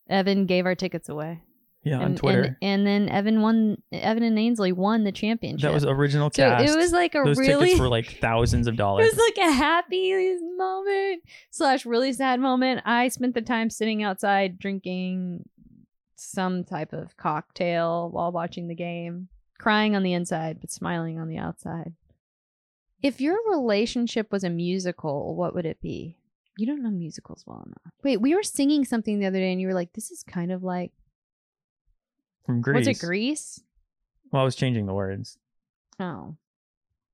Evan 0.08 0.46
gave 0.46 0.64
our 0.64 0.76
tickets 0.76 1.08
away 1.08 1.40
yeah, 1.82 2.00
on 2.00 2.16
Twitter. 2.16 2.42
and, 2.42 2.56
and 2.62 2.87
then 2.87 3.08
Evan 3.08 3.40
won 3.40 3.82
Evan 3.92 4.23
and 4.23 4.38
Ainsley 4.38 4.73
won 4.73 5.04
the 5.04 5.12
championship 5.12 5.62
that 5.62 5.75
was 5.75 5.85
original 5.85 6.30
so 6.32 6.42
cast. 6.42 6.68
it 6.68 6.76
was 6.76 6.92
like 6.92 7.14
a 7.14 7.23
Those 7.25 7.38
really 7.38 7.66
tickets 7.66 7.80
were 7.80 7.88
like 7.88 8.18
thousands 8.20 8.66
of 8.66 8.76
dollars. 8.76 9.06
it 9.12 9.16
was 9.16 9.25
like 9.37 9.49
a 9.49 9.52
happy 9.52 10.37
moment 10.56 11.23
slash 11.50 11.87
really 11.87 12.12
sad 12.12 12.40
moment. 12.40 12.82
I 12.85 13.08
spent 13.08 13.35
the 13.35 13.42
time 13.42 13.70
sitting 13.70 14.02
outside 14.02 14.58
drinking 14.58 15.44
some 16.16 16.64
type 16.64 16.92
of 16.92 17.16
cocktail 17.16 18.11
while 18.11 18.32
watching 18.32 18.68
the 18.68 18.75
game, 18.75 19.28
crying 19.58 19.94
on 19.94 20.02
the 20.02 20.12
inside 20.12 20.58
but 20.61 20.70
smiling 20.70 21.18
on 21.18 21.28
the 21.28 21.38
outside. 21.38 21.94
If 23.02 23.20
your 23.20 23.38
relationship 23.49 24.32
was 24.32 24.42
a 24.42 24.50
musical, 24.50 25.37
what 25.37 25.54
would 25.54 25.66
it 25.66 25.80
be? 25.80 26.18
You 26.56 26.66
don't 26.66 26.82
know 26.82 26.90
musicals 26.90 27.44
well 27.47 27.62
enough. 27.64 27.92
Wait, 28.02 28.20
we 28.20 28.35
were 28.35 28.42
singing 28.42 28.85
something 28.85 29.20
the 29.20 29.26
other 29.26 29.38
day 29.38 29.52
and 29.52 29.61
you 29.61 29.68
were 29.68 29.75
like, 29.75 29.92
this 29.92 30.11
is 30.11 30.25
kind 30.25 30.50
of 30.50 30.64
like, 30.64 30.90
From 32.49 32.63
Grease. 32.63 32.87
was 32.87 32.89
it 32.89 33.04
Grease? 33.06 33.61
Well, 34.32 34.41
I 34.41 34.45
was 34.47 34.56
changing 34.56 34.87
the 34.87 34.95
words. 34.95 35.37
Oh, 36.00 36.34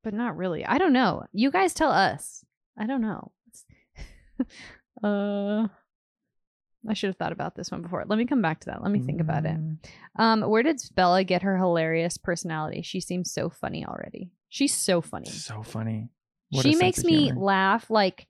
but 0.05 0.15
not 0.15 0.37
really. 0.37 0.65
I 0.65 0.79
don't 0.79 0.93
know. 0.93 1.25
You 1.33 1.51
guys 1.51 1.75
tell 1.75 1.91
us. 1.91 2.45
I 2.79 2.87
don't 2.87 3.01
know. 3.03 3.33
uh, 5.03 5.67
I 6.89 6.95
should 6.95 7.09
have 7.09 7.17
thought 7.17 7.33
about 7.33 7.57
this 7.57 7.73
one 7.73 7.83
before. 7.83 8.05
Let 8.07 8.17
me 8.19 8.27
come 8.27 8.43
back 8.43 8.61
to 8.61 8.67
that. 8.67 8.81
Let 8.83 8.93
me 8.93 9.01
think 9.01 9.21
about 9.21 9.45
it. 9.45 9.57
Mm, 9.57 9.79
Um, 10.17 10.43
where 10.43 10.63
did 10.63 10.81
Bella 10.95 11.25
get 11.25 11.43
her 11.43 11.57
hilarious 11.59 12.17
personality? 12.17 12.83
She 12.83 13.01
seems 13.01 13.33
so 13.33 13.51
funny 13.51 13.85
already. 13.85 14.31
She's 14.51 14.73
so 14.73 15.01
funny. 15.01 15.31
So 15.31 15.63
funny. 15.63 16.11
What 16.51 16.63
she 16.63 16.77
makes 16.77 17.03
me 17.03 17.25
humor. 17.25 17.41
laugh 17.41 17.91
like 17.91 18.29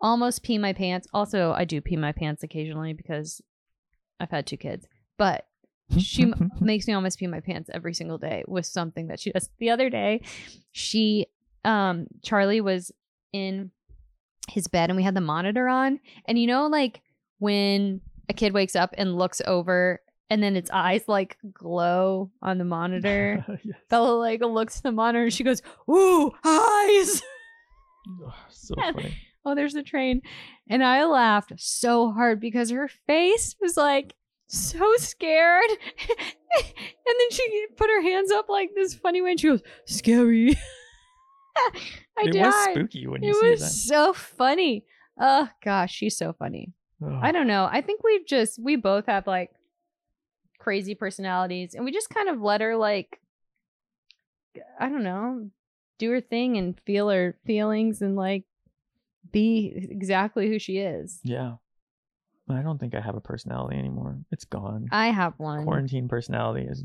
almost 0.00 0.42
pee 0.42 0.58
my 0.58 0.72
pants. 0.72 1.06
Also, 1.14 1.52
I 1.52 1.64
do 1.64 1.80
pee 1.80 1.96
my 1.96 2.10
pants 2.10 2.42
occasionally 2.42 2.94
because 2.94 3.40
I've 4.18 4.30
had 4.30 4.46
two 4.46 4.56
kids. 4.56 4.88
But 5.18 5.46
she 5.98 6.32
makes 6.60 6.86
me 6.86 6.94
almost 6.94 7.18
pee 7.18 7.26
my 7.26 7.40
pants 7.40 7.70
every 7.72 7.94
single 7.94 8.18
day 8.18 8.44
with 8.48 8.66
something 8.66 9.08
that 9.08 9.20
she 9.20 9.30
does. 9.32 9.48
The 9.58 9.70
other 9.70 9.90
day, 9.90 10.22
she, 10.72 11.26
um, 11.64 12.06
Charlie 12.22 12.60
was 12.60 12.92
in 13.32 13.70
his 14.48 14.68
bed 14.68 14.90
and 14.90 14.96
we 14.96 15.02
had 15.02 15.14
the 15.14 15.20
monitor 15.20 15.68
on. 15.68 16.00
And 16.26 16.38
you 16.38 16.46
know, 16.46 16.66
like 16.66 17.00
when 17.38 18.00
a 18.28 18.32
kid 18.32 18.52
wakes 18.52 18.74
up 18.76 18.94
and 18.98 19.16
looks 19.16 19.40
over 19.46 20.00
and 20.30 20.42
then 20.42 20.56
its 20.56 20.70
eyes 20.70 21.02
like 21.08 21.36
glow 21.52 22.30
on 22.40 22.58
the 22.58 22.64
monitor. 22.64 23.44
Yes. 23.64 23.76
Bella 23.90 24.12
like 24.16 24.40
looks 24.40 24.78
at 24.78 24.82
the 24.84 24.92
monitor 24.92 25.24
and 25.24 25.32
she 25.32 25.44
goes, 25.44 25.62
Ooh, 25.90 26.32
eyes. 26.44 27.22
Oh, 28.24 28.34
so 28.50 28.74
And- 28.82 28.96
funny. 28.96 29.16
oh, 29.44 29.54
there's 29.54 29.74
the 29.74 29.82
train. 29.84 30.22
And 30.68 30.82
I 30.82 31.04
laughed 31.04 31.52
so 31.58 32.10
hard 32.10 32.40
because 32.40 32.70
her 32.70 32.88
face 33.06 33.54
was 33.60 33.76
like 33.76 34.14
so 34.52 34.92
scared. 34.96 35.70
and 35.70 36.66
then 37.06 37.30
she 37.30 37.66
put 37.76 37.88
her 37.90 38.02
hands 38.02 38.30
up 38.30 38.48
like 38.48 38.70
this 38.74 38.94
funny 38.94 39.22
way 39.22 39.32
and 39.32 39.40
she 39.40 39.48
goes, 39.48 39.62
Scary. 39.86 40.54
I 41.56 42.24
it 42.24 42.32
died. 42.32 42.44
was 42.46 42.54
spooky 42.74 43.06
when 43.06 43.22
you 43.22 43.30
it 43.30 43.36
see 43.36 43.50
was 43.50 43.60
that. 43.60 43.66
so 43.70 44.12
funny. 44.12 44.84
Oh 45.20 45.48
gosh, 45.64 45.92
she's 45.92 46.16
so 46.16 46.32
funny. 46.32 46.72
Oh. 47.04 47.18
I 47.20 47.32
don't 47.32 47.46
know. 47.46 47.68
I 47.70 47.80
think 47.80 48.02
we've 48.02 48.26
just 48.26 48.58
we 48.62 48.76
both 48.76 49.06
have 49.06 49.26
like 49.26 49.50
crazy 50.58 50.94
personalities 50.94 51.74
and 51.74 51.84
we 51.84 51.90
just 51.92 52.08
kind 52.10 52.28
of 52.28 52.40
let 52.40 52.60
her 52.60 52.76
like 52.76 53.18
I 54.78 54.88
don't 54.88 55.02
know, 55.02 55.50
do 55.98 56.10
her 56.10 56.20
thing 56.20 56.56
and 56.56 56.78
feel 56.86 57.08
her 57.08 57.36
feelings 57.46 58.02
and 58.02 58.16
like 58.16 58.44
be 59.30 59.72
exactly 59.90 60.48
who 60.48 60.58
she 60.58 60.78
is. 60.78 61.20
Yeah. 61.22 61.54
I 62.52 62.62
don't 62.62 62.78
think 62.78 62.94
I 62.94 63.00
have 63.00 63.16
a 63.16 63.20
personality 63.20 63.76
anymore. 63.78 64.18
It's 64.30 64.44
gone. 64.44 64.88
I 64.92 65.08
have 65.08 65.34
one. 65.38 65.64
Quarantine 65.64 66.08
personality 66.08 66.66
is 66.68 66.84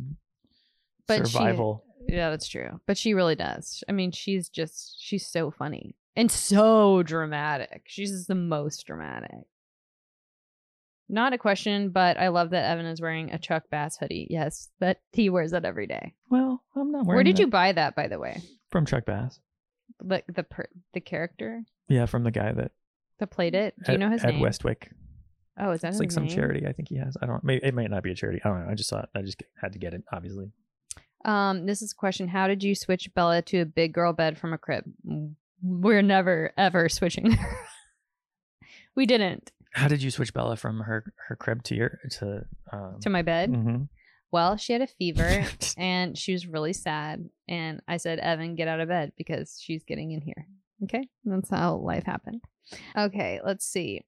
But 1.07 1.27
she- 1.27 1.33
survival. 1.33 1.83
Yeah, 2.07 2.29
that's 2.29 2.47
true. 2.47 2.79
But 2.85 2.97
she 2.97 3.13
really 3.13 3.35
does. 3.35 3.83
I 3.89 3.91
mean, 3.91 4.11
she's 4.11 4.47
just 4.49 4.95
she's 5.01 5.27
so 5.27 5.51
funny 5.51 5.95
and 6.15 6.31
so 6.31 7.03
dramatic. 7.03 7.81
She's 7.85 8.27
the 8.27 8.35
most 8.35 8.85
dramatic. 8.85 9.45
Not 11.09 11.33
a 11.33 11.37
question, 11.37 11.89
but 11.89 12.17
I 12.17 12.27
love 12.27 12.49
that 12.49 12.69
Evan 12.69 12.85
is 12.85 13.01
wearing 13.01 13.31
a 13.31 13.37
Chuck 13.39 13.63
Bass 13.71 13.97
hoodie. 13.97 14.27
Yes, 14.29 14.69
that 14.79 14.99
he 15.13 15.29
wears 15.29 15.51
that 15.51 15.63
every 15.65 15.87
day. 15.87 16.13
Well, 16.29 16.61
I'm 16.75 16.91
not 16.91 17.05
wearing 17.05 17.15
Where 17.17 17.23
did 17.23 17.37
that. 17.37 17.41
you 17.41 17.47
buy 17.47 17.71
that, 17.71 17.95
by 17.95 18.07
the 18.07 18.19
way? 18.19 18.41
from 18.69 18.85
Chuck 18.85 19.05
Bass? 19.05 19.39
Like 20.01 20.25
the 20.27 20.43
per- 20.43 20.67
the 20.93 20.99
character 20.99 21.63
Yeah, 21.87 22.05
from 22.07 22.23
the 22.23 22.31
guy 22.31 22.51
that 22.51 22.71
that 23.19 23.27
played 23.31 23.55
it. 23.55 23.73
Do 23.83 23.93
you 23.93 23.95
Ed, 23.95 23.99
know 24.01 24.09
his 24.11 24.23
Ed 24.23 24.31
name? 24.31 24.39
Westwick. 24.41 24.91
Oh, 25.59 25.71
is 25.71 25.81
that 25.81 25.89
It's 25.89 25.99
like 25.99 26.11
some 26.11 26.25
name? 26.25 26.35
charity 26.35 26.67
I 26.67 26.73
think 26.73 26.89
he 26.89 26.97
has. 26.97 27.17
I 27.21 27.25
don't. 27.25 27.43
Maybe 27.43 27.65
it 27.65 27.73
might 27.73 27.89
not 27.89 28.03
be 28.03 28.11
a 28.11 28.15
charity. 28.15 28.39
I 28.43 28.49
don't 28.49 28.65
know. 28.65 28.71
I 28.71 28.75
just 28.75 28.89
saw 28.89 28.99
it. 29.01 29.09
I 29.15 29.21
just 29.21 29.41
had 29.61 29.73
to 29.73 29.79
get 29.79 29.93
it. 29.93 30.03
Obviously. 30.11 30.51
Um, 31.25 31.65
this 31.65 31.81
is 31.81 31.91
a 31.91 31.95
question. 31.95 32.27
How 32.27 32.47
did 32.47 32.63
you 32.63 32.75
switch 32.75 33.09
Bella 33.13 33.41
to 33.43 33.59
a 33.61 33.65
big 33.65 33.93
girl 33.93 34.13
bed 34.13 34.37
from 34.37 34.53
a 34.53 34.57
crib? 34.57 34.85
We're 35.63 36.03
never 36.03 36.51
ever 36.57 36.87
switching 36.87 37.35
we 38.95 39.07
didn't 39.07 39.51
How 39.71 39.87
did 39.87 40.03
you 40.03 40.11
switch 40.11 40.33
Bella 40.33 40.55
from 40.55 40.81
her 40.81 41.11
her 41.27 41.35
crib 41.35 41.63
to 41.63 41.75
your 41.75 41.99
to 42.19 42.45
um, 42.71 42.97
to 43.01 43.09
my 43.09 43.23
bed. 43.23 43.51
mhm. 43.51 43.89
Well, 44.31 44.57
she 44.57 44.73
had 44.73 44.81
a 44.81 44.87
fever 44.87 45.45
and 45.77 46.17
she 46.17 46.33
was 46.33 46.45
really 46.45 46.73
sad. 46.73 47.29
And 47.47 47.81
I 47.87 47.95
said, 47.97 48.19
Evan, 48.19 48.55
get 48.55 48.67
out 48.67 48.81
of 48.81 48.89
bed 48.89 49.13
because 49.17 49.57
she's 49.59 49.83
getting 49.85 50.11
in 50.11 50.21
here. 50.21 50.47
Okay. 50.83 51.07
That's 51.25 51.49
how 51.49 51.77
life 51.77 52.03
happened. 52.05 52.41
Okay. 52.95 53.39
Let's 53.43 53.65
see. 53.65 54.03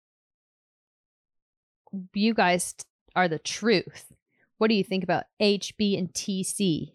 You 2.14 2.34
guys 2.34 2.76
are 3.16 3.28
the 3.28 3.40
truth. 3.40 4.12
What 4.58 4.68
do 4.68 4.76
you 4.76 4.84
think 4.84 5.04
about 5.04 5.26
HB 5.42 5.98
and 5.98 6.14
TC? 6.14 6.92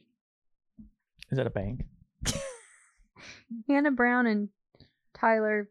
Is 1.30 1.36
that 1.38 1.46
a 1.46 1.50
bank? 1.50 1.84
Hannah 3.68 3.90
Brown 3.90 4.26
and 4.26 4.48
Tyler 5.14 5.68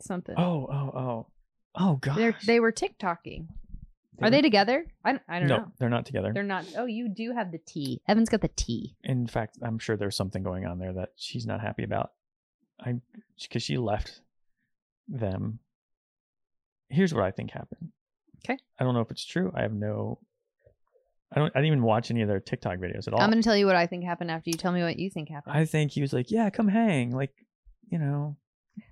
something. 0.00 0.34
Oh 0.36 0.66
oh 0.70 0.98
oh 0.98 1.26
oh 1.74 1.96
gosh. 1.96 2.16
They're, 2.16 2.36
they 2.44 2.60
were 2.60 2.72
TikToking. 2.72 3.46
Are 4.20 4.26
were- 4.26 4.30
they 4.30 4.42
together? 4.42 4.86
I, 5.04 5.20
I 5.28 5.38
don't 5.38 5.48
no, 5.48 5.56
know. 5.58 5.72
they're 5.78 5.88
not 5.88 6.06
together. 6.06 6.32
They're 6.32 6.42
not. 6.42 6.64
Oh, 6.76 6.86
you 6.86 7.08
do 7.08 7.32
have 7.32 7.52
the 7.52 7.58
T. 7.58 8.00
Evan's 8.08 8.28
got 8.28 8.40
the 8.40 8.48
T. 8.48 8.96
In 9.04 9.26
fact, 9.26 9.58
I'm 9.62 9.78
sure 9.78 9.96
there's 9.96 10.16
something 10.16 10.42
going 10.42 10.66
on 10.66 10.78
there 10.78 10.92
that 10.94 11.10
she's 11.16 11.46
not 11.46 11.60
happy 11.60 11.84
about. 11.84 12.12
I 12.80 12.94
because 13.40 13.62
she 13.62 13.78
left 13.78 14.20
them. 15.08 15.60
Here's 16.88 17.14
what 17.14 17.24
I 17.24 17.30
think 17.30 17.50
happened. 17.50 17.92
'Kay. 18.46 18.58
I 18.78 18.84
don't 18.84 18.94
know 18.94 19.00
if 19.00 19.10
it's 19.10 19.24
true. 19.24 19.52
I 19.54 19.62
have 19.62 19.72
no. 19.72 20.18
I 21.32 21.40
don't. 21.40 21.50
I 21.54 21.58
didn't 21.58 21.66
even 21.66 21.82
watch 21.82 22.10
any 22.10 22.22
of 22.22 22.28
their 22.28 22.40
TikTok 22.40 22.78
videos 22.78 23.06
at 23.08 23.12
all. 23.14 23.20
I'm 23.20 23.30
going 23.30 23.42
to 23.42 23.46
tell 23.46 23.56
you 23.56 23.66
what 23.66 23.76
I 23.76 23.86
think 23.86 24.04
happened 24.04 24.30
after 24.30 24.48
you 24.50 24.54
tell 24.56 24.72
me 24.72 24.82
what 24.82 24.98
you 24.98 25.10
think 25.10 25.28
happened. 25.28 25.56
I 25.56 25.64
think 25.64 25.90
he 25.92 26.00
was 26.00 26.12
like, 26.12 26.30
"Yeah, 26.30 26.48
come 26.50 26.68
hang." 26.68 27.10
Like, 27.10 27.32
you 27.90 27.98
know, 27.98 28.36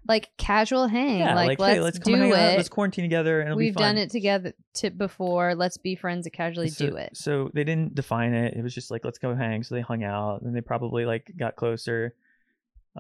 like 0.09 0.31
casual 0.37 0.89
hang. 0.89 1.21
yeah, 1.21 1.35
like, 1.37 1.51
like, 1.51 1.59
let's, 1.61 1.75
hey, 1.77 1.81
let's 1.81 1.99
come 2.01 2.13
do 2.15 2.19
hang 2.19 2.31
it. 2.31 2.35
out. 2.35 2.57
Let's 2.57 2.69
quarantine 2.69 3.05
together, 3.05 3.39
and 3.41 3.49
it'll 3.51 3.57
We've 3.59 3.73
be 3.73 3.81
fun. 3.81 3.95
done 3.95 3.99
it 3.99 4.11
together 4.11 4.53
t- 4.75 4.89
before. 4.89 5.55
Let's 5.55 5.77
be 5.77 5.95
friends 5.95 6.27
and 6.27 6.33
casually 6.33 6.71
so, 6.71 6.89
do 6.91 6.97
it. 6.97 7.17
So 7.17 7.51
they 7.55 7.63
didn't 7.65 7.95
define 7.95 8.35
it. 8.35 8.55
It 8.57 8.63
was 8.63 8.75
just 8.75 8.91
like, 8.91 9.05
let's 9.05 9.19
go 9.19 9.35
hang. 9.35 9.63
So 9.63 9.77
they 9.77 9.81
hung 9.81 10.03
out, 10.03 10.43
and 10.43 10.55
they 10.57 10.61
probably 10.61 11.05
like 11.07 11.31
got 11.39 11.55
closer. 11.55 12.15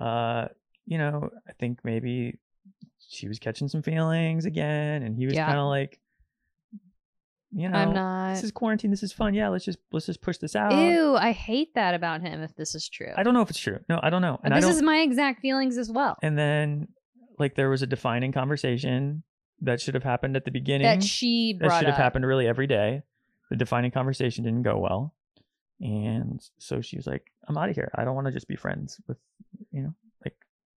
Uh, 0.01 0.47
you 0.87 0.99
know, 0.99 1.31
I 1.49 1.53
think 1.59 1.81
maybe 1.85 2.39
she 3.09 3.27
was 3.29 3.39
catching 3.39 3.67
some 3.69 3.83
feelings 3.83 4.45
again, 4.45 5.03
and 5.03 5.17
he 5.17 5.27
was 5.27 5.35
Yeah. 5.35 5.47
kind 5.47 5.59
of 5.59 5.67
like, 5.67 5.99
you 7.55 7.69
know, 7.69 7.79
I'm 7.79 7.93
not. 7.95 8.35
This 8.35 8.45
is 8.45 8.53
quarantine. 8.53 8.91
This 8.91 9.03
is 9.03 9.13
fun. 9.13 9.35
Yeah, 9.35 9.49
let's 9.49 9.65
just 9.65 9.79
let's 9.93 10.07
just 10.07 10.21
push 10.21 10.39
this 10.39 10.57
out. 10.57 10.73
Ew, 10.73 11.15
I 11.17 11.33
hate 11.33 11.75
that 11.75 11.95
about 11.95 12.21
him. 12.21 12.43
If 12.43 12.55
this 12.57 12.75
is 12.75 12.89
true, 12.89 13.13
I 13.17 13.23
don't 13.23 13.35
know 13.35 13.43
if 13.43 13.51
it's 13.51 13.59
true. 13.59 13.79
No, 13.89 14.01
I 14.03 14.11
don't 14.11 14.23
know. 14.23 14.41
And 14.43 14.55
this 14.55 14.65
don't. 14.65 14.73
is 14.75 14.83
my 14.83 14.99
exact 14.99 15.41
feelings 15.41 15.79
as 15.79 15.91
well. 15.91 16.17
and 16.23 16.37
then, 16.37 16.89
like, 17.39 17.55
there 17.55 17.71
was 17.71 17.83
a 17.83 17.87
defining 17.87 18.33
conversation 18.33 19.23
that 19.61 19.81
should 19.81 19.95
have 19.95 20.03
happened 20.03 20.37
at 20.37 20.45
the 20.45 20.51
beginning. 20.51 20.85
that 20.85 21.03
she 21.03 21.57
that 21.61 21.79
should 21.79 21.87
have 21.87 21.95
up. 21.95 22.01
happened 22.01 22.27
really 22.27 22.47
every 22.47 22.67
day. 22.67 23.03
The 23.51 23.57
defining 23.57 23.93
conversation 23.93 24.43
didn't 24.45 24.63
go 24.63 24.79
well. 24.79 25.15
And 25.81 26.41
so 26.59 26.81
she 26.81 26.97
was 26.97 27.07
like, 27.07 27.31
I'm 27.47 27.57
out 27.57 27.69
of 27.69 27.75
here. 27.77 27.91
I 27.95 28.05
don't 28.05 28.15
want 28.15 28.27
to 28.27 28.33
just 28.33 28.49
be 28.49 28.57
friends 28.57 29.01
with, 29.07 29.19
you 29.71 29.83
know, 29.83 29.95
like 30.25 30.37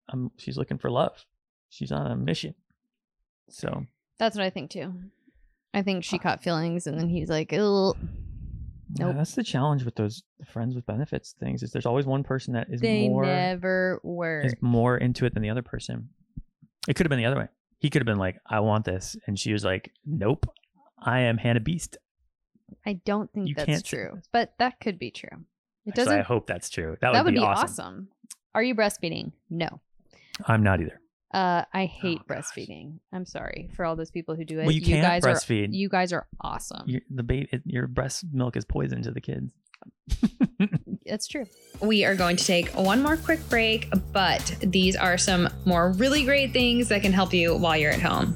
I'm 0.09 0.31
she's 0.37 0.57
looking 0.59 0.79
for 0.79 0.91
love. 0.91 1.25
She's 1.71 1.93
on 1.93 2.11
a 2.11 2.17
mission. 2.17 2.55
So 3.49 3.87
That's 4.19 4.37
what 4.37 4.45
I 4.45 4.51
think 4.51 4.71
too. 4.71 4.93
I 5.77 5.83
think 5.83 6.03
she 6.03 6.17
uh, 6.17 6.23
caught 6.23 6.43
feelings, 6.43 6.87
and 6.87 6.99
then 6.99 7.09
he's 7.09 7.29
like, 7.29 7.53
"Ugh." 7.53 7.95
yeah, 8.99 9.07
Nope. 9.07 9.17
that's 9.17 9.35
the 9.35 9.45
challenge 9.45 9.85
with 9.85 9.95
those 9.97 10.23
friends 10.47 10.75
with 10.75 10.87
benefits 10.87 11.35
things 11.39 11.63
is 11.63 11.71
there's 11.71 11.87
always 11.87 12.07
one 12.07 12.23
person 12.25 12.55
that 12.55 12.69
is 12.71 12.81
They 12.81 13.09
more 13.09 13.25
never 13.25 14.01
were. 14.03 14.41
is 14.41 14.55
more 14.61 14.97
into 14.97 15.27
it 15.27 15.35
than 15.35 15.43
the 15.43 15.51
other 15.51 15.63
person. 15.63 16.09
It 16.89 16.95
could 16.95 17.05
have 17.05 17.11
been 17.11 17.19
the 17.19 17.27
other 17.27 17.37
way. 17.37 17.49
He 17.79 17.91
could 17.91 18.01
have 18.01 18.07
been 18.07 18.19
like, 18.19 18.39
I 18.49 18.61
want 18.61 18.85
this. 18.85 19.17
And 19.27 19.39
she 19.39 19.53
was 19.53 19.65
like, 19.65 19.93
Nope. 20.05 20.47
I 20.99 21.21
am 21.21 21.37
Hannah 21.37 21.61
Beast. 21.61 21.99
I 22.87 22.95
don't 23.05 23.31
think 23.33 23.49
You 23.49 23.55
that's 23.55 23.67
can't 23.67 23.87
say 23.87 23.97
true, 23.97 24.21
but 24.33 24.55
that 24.59 24.81
could 24.81 24.99
be 24.99 25.11
true. 25.11 25.45
It 25.85 25.95
doesn't. 25.95 26.19
I 26.19 26.23
hope 26.23 26.47
that's 26.47 26.71
true. 26.71 26.97
That, 27.01 27.13
that 27.13 27.25
would, 27.25 27.35
be 27.35 27.41
awesome. 27.41 27.65
awesome. 27.65 28.09
Are 28.55 28.63
you 28.63 28.75
breastfeeding? 28.75 29.33
No. 29.51 29.81
I'm 30.47 30.63
not 30.63 30.81
either. 30.81 31.01
Uh, 31.33 31.65
I 31.73 31.87
hate 31.87 32.21
Oh, 32.23 32.33
breastfeeding. 32.33 32.99
I'm 33.13 33.27
sorry 33.27 33.69
for 33.75 33.85
all 33.85 33.97
those 33.97 34.11
people 34.11 34.37
who 34.37 34.45
do 34.45 34.61
it. 34.61 34.65
Well, 34.65 34.73
you 34.73 34.81
can't 34.81 35.03
guys 35.03 35.23
breastfeed. 35.23 35.69
Are, 35.69 35.75
you 35.75 35.89
guys 35.89 36.13
are 36.13 36.27
awesome. 36.41 36.85
your, 36.87 37.01
the 37.11 37.23
baby, 37.23 37.49
it, 37.53 37.63
your 37.67 37.87
breast 37.89 38.25
milk 38.33 38.57
is 38.57 38.65
poison 38.65 39.03
to 39.03 39.11
the 39.11 39.21
kids. 39.21 39.53
That's 41.07 41.27
true. 41.27 41.47
We 41.81 42.05
are 42.05 42.15
going 42.15 42.37
to 42.37 42.45
take 42.45 42.69
one 42.71 43.03
more 43.03 43.17
quick 43.17 43.47
break, 43.49 43.89
but 44.13 44.57
these 44.61 44.97
are 44.97 45.19
some 45.19 45.49
more 45.65 45.93
really 45.93 46.25
great 46.25 46.53
things 46.53 46.89
that 46.89 47.03
can 47.03 47.13
help 47.13 47.35
you 47.35 47.57
while 47.57 47.77
you're 47.77 47.93
at 47.93 48.01
home. 48.01 48.35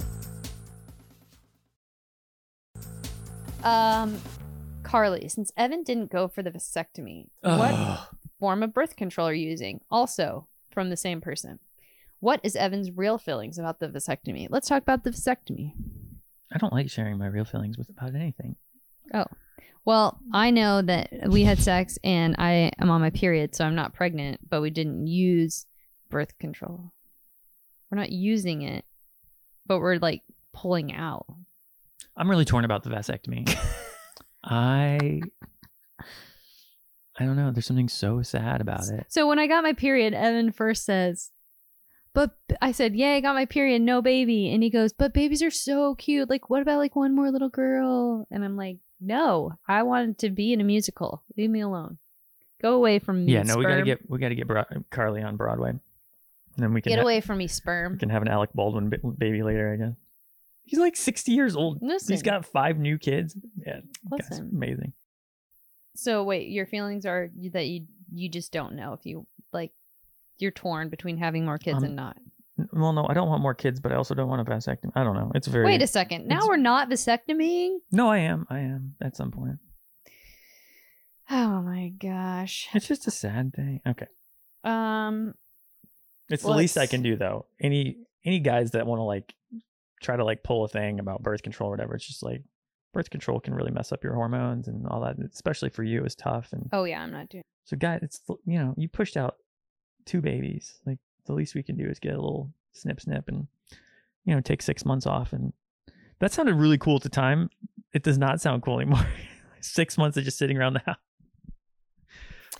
Um, 3.63 4.21
Carly, 4.83 5.29
since 5.29 5.53
Evan 5.57 5.83
didn't 5.83 6.11
go 6.11 6.29
for 6.29 6.43
the 6.43 6.51
vasectomy, 6.51 7.29
what 7.43 8.09
form 8.39 8.63
of 8.63 8.73
birth 8.73 8.97
control 8.97 9.29
are 9.29 9.35
you 9.35 9.49
using? 9.49 9.81
Also 9.91 10.47
from 10.71 10.91
the 10.91 10.97
same 10.97 11.21
person. 11.21 11.59
What 12.21 12.41
is 12.43 12.55
Evan's 12.55 12.91
real 12.91 13.17
feelings 13.17 13.59
about 13.59 13.81
the 13.81 13.89
vasectomy? 13.89 14.47
Let's 14.51 14.69
talk 14.69 14.83
about 14.83 15.05
the 15.05 15.11
vasectomy. 15.11 15.73
I 16.53 16.59
don't 16.59 16.73
like 16.73 16.91
sharing 16.91 17.17
my 17.17 17.27
real 17.27 17.47
feelings 17.47 17.79
with 17.79 17.89
about 17.89 18.15
anything. 18.15 18.57
Oh. 19.15 19.25
Well, 19.87 20.19
I 20.33 20.51
know 20.51 20.83
that 20.83 21.11
we 21.29 21.45
had 21.45 21.59
sex 21.59 21.99
and 22.05 22.37
I 22.39 22.73
am 22.79 22.91
on 22.91 23.01
my 23.01 23.09
period, 23.09 23.55
so 23.55 23.65
I'm 23.65 23.75
not 23.75 23.95
pregnant, 23.95 24.41
but 24.49 24.61
we 24.61 24.69
didn't 24.69 25.07
use 25.07 25.65
birth 26.11 26.39
control. 26.39 26.93
We're 27.91 27.99
not 27.99 28.13
using 28.13 28.63
it, 28.63 28.85
but 29.67 29.81
we're 29.81 29.97
like 29.97 30.23
pulling 30.53 30.93
out. 30.93 31.25
I'm 32.17 32.29
really 32.29 32.45
torn 32.45 32.67
about 32.67 32.83
the 32.83 32.91
vasectomy. 32.91 33.49
I 34.45 35.23
I 37.19 37.25
don't 37.25 37.37
know. 37.37 37.51
There's 37.51 37.67
something 37.67 37.89
so 37.89 38.23
sad 38.23 38.61
about 38.61 38.89
it. 38.89 39.07
So 39.09 39.27
when 39.27 39.39
I 39.39 39.47
got 39.47 39.63
my 39.63 39.73
period, 39.73 40.13
Evan 40.13 40.53
first 40.53 40.85
says, 40.85 41.31
but 42.13 42.37
I 42.61 42.73
said, 42.73 42.95
Yay, 42.97 43.17
I 43.17 43.21
got 43.21 43.35
my 43.35 43.45
period, 43.47 43.83
no 43.83 44.03
baby. 44.03 44.53
And 44.53 44.63
he 44.63 44.71
goes, 44.71 44.93
But 44.93 45.13
babies 45.15 45.43
are 45.43 45.51
so 45.51 45.95
cute. 45.95 46.29
Like, 46.29 46.51
what 46.51 46.63
about 46.63 46.79
like 46.79 46.97
one 46.97 47.15
more 47.15 47.31
little 47.31 47.49
girl? 47.49 48.27
And 48.31 48.45
I'm 48.45 48.57
like, 48.57 48.79
No, 49.01 49.53
I 49.69 49.83
wanted 49.83 50.19
to 50.19 50.31
be 50.31 50.53
in 50.53 50.61
a 50.61 50.65
musical. 50.65 51.23
Leave 51.37 51.51
me 51.51 51.61
alone. 51.61 51.99
Go 52.61 52.75
away 52.75 52.99
from 52.99 53.25
me. 53.25 53.33
Yeah, 53.33 53.43
no, 53.43 53.57
we 53.57 53.65
gotta 53.65 53.83
get 53.83 54.09
we 54.11 54.19
gotta 54.19 54.35
get 54.35 54.47
Bro- 54.47 54.65
Carly 54.91 55.23
on 55.23 55.37
Broadway, 55.37 55.71
and 55.71 55.81
then 56.57 56.75
we 56.75 56.83
can 56.83 56.91
get 56.91 56.99
ha- 56.99 57.05
away 57.05 57.21
from 57.23 57.39
me, 57.39 57.47
sperm. 57.47 57.93
we 57.93 57.99
can 57.99 58.11
have 58.11 58.21
an 58.23 58.29
Alec 58.29 58.51
Baldwin 58.55 58.91
ba- 58.91 58.99
baby 59.17 59.43
later. 59.43 59.73
I 59.73 59.77
guess 59.77 59.95
he's 60.65 60.79
like 60.79 60.95
60 60.95 61.33
years 61.33 61.57
old. 61.57 61.79
Listen. 61.81 62.13
He's 62.13 62.23
got 62.23 62.45
five 62.45 62.79
new 62.79 62.99
kids. 62.99 63.35
Yeah, 63.67 63.81
that's 64.11 64.39
amazing. 64.39 64.93
So 65.97 66.23
wait, 66.23 66.49
your 66.51 66.67
feelings 66.67 67.07
are 67.07 67.31
that 67.53 67.67
you 67.67 67.87
you 68.13 68.29
just 68.29 68.53
don't 68.53 68.75
know 68.75 68.93
if 68.93 69.07
you 69.07 69.27
like 69.53 69.73
you're 70.41 70.51
torn 70.51 70.89
between 70.89 71.17
having 71.17 71.45
more 71.45 71.59
kids 71.59 71.79
Um, 71.79 71.85
and 71.85 71.97
not. 71.97 72.17
Well, 72.73 72.93
no, 72.93 73.07
I 73.09 73.15
don't 73.15 73.29
want 73.29 73.41
more 73.43 73.55
kids, 73.55 73.81
but 73.81 73.91
I 73.91 73.95
also 73.95 74.15
don't 74.15 74.29
want 74.29 74.47
a 74.47 74.51
vasectomy. 74.51 74.91
I 74.95 75.03
don't 75.03 75.15
know. 75.17 75.33
It's 75.35 75.47
very. 75.47 75.65
Wait 75.65 75.81
a 75.83 75.87
second. 75.87 76.27
Now 76.27 76.47
we're 76.47 76.57
not 76.57 76.91
vasectomying? 76.91 77.79
no, 77.91 78.09
I 78.11 78.19
am. 78.19 78.47
I 78.51 78.59
am 78.61 78.95
at 79.01 79.17
some 79.17 79.31
point. 79.31 79.59
Oh 81.31 81.63
my 81.63 81.93
gosh. 81.99 82.69
It's 82.75 82.89
just 82.89 83.07
a 83.07 83.11
sad 83.11 83.55
thing. 83.55 83.81
Okay. 83.87 84.07
Um 84.65 85.35
It's 86.29 86.43
the 86.43 86.51
least 86.51 86.77
I 86.77 86.87
can 86.87 87.03
do 87.03 87.17
though. 87.17 87.47
Any 87.61 87.99
any 88.25 88.41
guys 88.41 88.73
that 88.73 88.87
want 88.87 88.99
to 88.99 89.05
like 89.05 89.35
try 90.03 90.17
to 90.17 90.25
like 90.25 90.43
pull 90.43 90.65
a 90.65 90.69
thing 90.69 90.99
about 90.99 91.23
birth 91.23 91.43
control 91.43 91.69
or 91.69 91.73
whatever, 91.73 91.95
it's 91.95 92.07
just 92.07 92.23
like 92.23 92.43
birth 92.93 93.11
control 93.11 93.39
can 93.41 93.55
really 93.55 93.71
mess 93.71 93.93
up 93.93 94.03
your 94.03 94.15
hormones 94.15 94.67
and 94.67 94.87
all 94.89 95.01
that, 95.03 95.17
especially 95.33 95.71
for 95.71 95.85
you 95.85 96.05
is 96.05 96.15
tough. 96.17 96.53
And 96.53 96.69
oh 96.73 96.85
yeah, 96.85 97.01
I'm 97.03 97.13
not 97.13 97.29
doing 97.29 97.45
so 97.65 97.77
guys, 97.77 98.01
it's 98.03 98.21
you 98.45 98.59
know, 98.59 98.75
you 98.77 98.89
pushed 98.89 99.17
out 99.17 99.37
two 100.11 100.21
babies. 100.21 100.81
Like 100.85 100.99
the 101.27 101.33
least 101.33 101.55
we 101.55 101.63
can 101.63 101.77
do 101.77 101.89
is 101.89 101.99
get 101.99 102.15
a 102.15 102.21
little 102.21 102.51
snip 102.73 103.01
snip 103.01 103.29
and 103.29 103.47
you 104.25 104.35
know, 104.35 104.41
take 104.41 104.61
6 104.61 104.85
months 104.85 105.07
off 105.07 105.33
and 105.33 105.53
that 106.19 106.33
sounded 106.33 106.55
really 106.55 106.77
cool 106.77 106.97
at 106.97 107.03
the 107.03 107.09
time. 107.09 107.49
It 107.95 108.03
does 108.03 108.19
not 108.19 108.41
sound 108.41 108.63
cool 108.63 108.81
anymore. 108.81 109.07
6 109.61 109.99
months 109.99 110.17
of 110.17 110.25
just 110.25 110.39
sitting 110.39 110.59
around 110.59 110.75
the 110.75 110.81
house. 110.87 110.97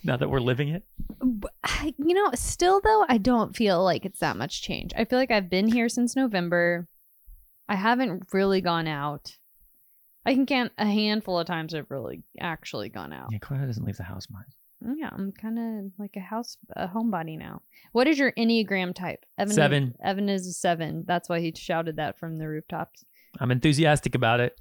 Now 0.03 0.17
that 0.17 0.31
we're 0.31 0.41
living 0.41 0.69
it. 0.69 0.85
You 1.23 2.15
know, 2.15 2.31
still 2.35 2.81
though, 2.81 3.05
I 3.09 3.19
don't 3.19 3.55
feel 3.55 3.85
like 3.85 4.07
it's 4.07 4.21
that 4.21 4.37
much 4.37 4.63
change. 4.63 4.93
I 4.97 5.05
feel 5.05 5.19
like 5.19 5.31
I've 5.31 5.51
been 5.51 5.69
here 5.69 5.91
since 5.91 6.17
November. 6.17 6.89
I 7.69 7.75
haven't 7.75 8.25
really 8.33 8.63
gone 8.63 8.87
out. 8.89 9.37
I 10.25 10.35
can 10.35 10.47
count 10.47 10.73
a 10.79 10.87
handful 10.87 11.39
of 11.39 11.47
times 11.47 11.75
I've 11.75 11.91
really 11.91 12.23
actually 12.39 12.89
gone 12.89 13.13
out. 13.13 13.29
Yeah, 13.31 13.39
Clara 13.39 13.67
doesn't 13.67 13.85
leave 13.85 13.97
the 13.97 14.05
house 14.05 14.27
much. 14.31 14.47
Mm, 14.85 14.95
yeah, 14.99 15.11
I'm 15.13 15.33
kind 15.33 15.59
of 15.59 15.93
like 15.99 16.17
a 16.17 16.21
house, 16.21 16.57
a 16.75 16.89
homebody 16.89 17.39
now. 17.39 17.63
What 17.93 18.09
is 18.09 18.19
your 18.19 18.33
Enneagram 18.33 18.95
type? 18.95 19.25
Evan 19.39 19.55
Seven. 19.55 19.95
Evan 20.03 20.29
is 20.29 20.47
a 20.47 20.53
seven. 20.53 21.05
That's 21.07 21.29
why 21.29 21.41
he 21.41 21.53
shouted 21.55 21.97
that 21.97 22.19
from 22.19 22.39
the 22.39 22.49
rooftops. 22.49 23.05
I'm 23.39 23.51
enthusiastic 23.51 24.15
about 24.15 24.41
it. 24.41 24.59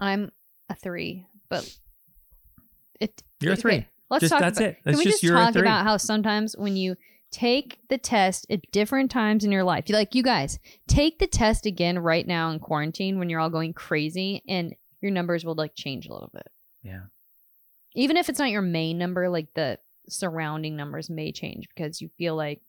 I'm 0.00 0.32
a 0.68 0.74
three, 0.74 1.26
but 1.48 1.76
it. 3.00 3.22
You're 3.40 3.52
a 3.52 3.54
okay, 3.54 3.62
three. 3.62 3.86
Let's 4.10 4.22
just 4.22 4.32
talk 4.32 4.40
that's 4.40 4.58
about, 4.58 4.68
it. 4.70 4.76
That's 4.84 4.96
Can 4.96 4.98
we 4.98 5.10
just, 5.10 5.22
just 5.22 5.32
talk 5.32 5.56
about 5.56 5.84
how 5.84 5.96
sometimes 5.96 6.56
when 6.56 6.76
you 6.76 6.96
take 7.30 7.78
the 7.88 7.96
test 7.98 8.46
at 8.50 8.60
different 8.72 9.10
times 9.10 9.44
in 9.44 9.50
your 9.52 9.64
life, 9.64 9.88
you 9.88 9.94
like 9.94 10.14
you 10.14 10.22
guys 10.22 10.58
take 10.86 11.18
the 11.18 11.26
test 11.26 11.64
again 11.66 11.98
right 11.98 12.26
now 12.26 12.50
in 12.50 12.58
quarantine 12.58 13.18
when 13.18 13.30
you're 13.30 13.40
all 13.40 13.50
going 13.50 13.72
crazy, 13.72 14.42
and 14.48 14.74
your 15.00 15.10
numbers 15.10 15.44
will 15.44 15.54
like 15.54 15.74
change 15.74 16.06
a 16.06 16.12
little 16.12 16.30
bit. 16.32 16.46
yeah. 16.82 17.02
Even 17.94 18.16
if 18.16 18.28
it's 18.28 18.38
not 18.38 18.50
your 18.50 18.62
main 18.62 18.98
number, 18.98 19.28
like 19.28 19.52
the 19.54 19.78
surrounding 20.08 20.76
numbers 20.76 21.08
may 21.10 21.30
change 21.32 21.68
because 21.74 22.00
you 22.00 22.08
feel 22.18 22.34
like 22.36 22.60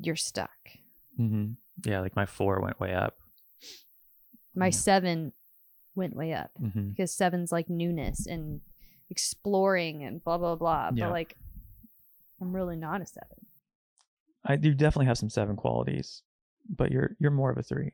you're 0.00 0.16
stuck. 0.16 0.50
hmm 1.16 1.52
Yeah, 1.84 2.00
like 2.00 2.16
my 2.16 2.26
four 2.26 2.60
went 2.60 2.80
way 2.80 2.94
up. 2.94 3.16
My 4.54 4.66
Yeah. 4.66 4.70
seven 4.72 5.32
went 5.94 6.14
way 6.16 6.32
up 6.32 6.50
hmm 6.56 6.90
because 6.90 7.12
seven's 7.12 7.52
like 7.52 7.68
newness 7.68 8.26
and 8.26 8.60
exploring 9.10 10.02
and 10.04 10.22
blah 10.22 10.38
blah 10.38 10.54
blah. 10.56 10.90
Yeah. 10.94 11.06
But 11.06 11.12
like, 11.12 11.36
I'm 12.40 12.54
really 12.54 12.76
not 12.76 13.02
a 13.02 13.06
seven. 13.06 13.46
I 14.44 14.56
do 14.56 14.72
definitely 14.72 15.06
have 15.06 15.18
some 15.18 15.28
seven 15.30 15.56
qualities, 15.56 16.22
but 16.68 16.90
you're 16.90 17.16
you're 17.18 17.30
more 17.30 17.50
of 17.50 17.58
a 17.58 17.62
three. 17.62 17.92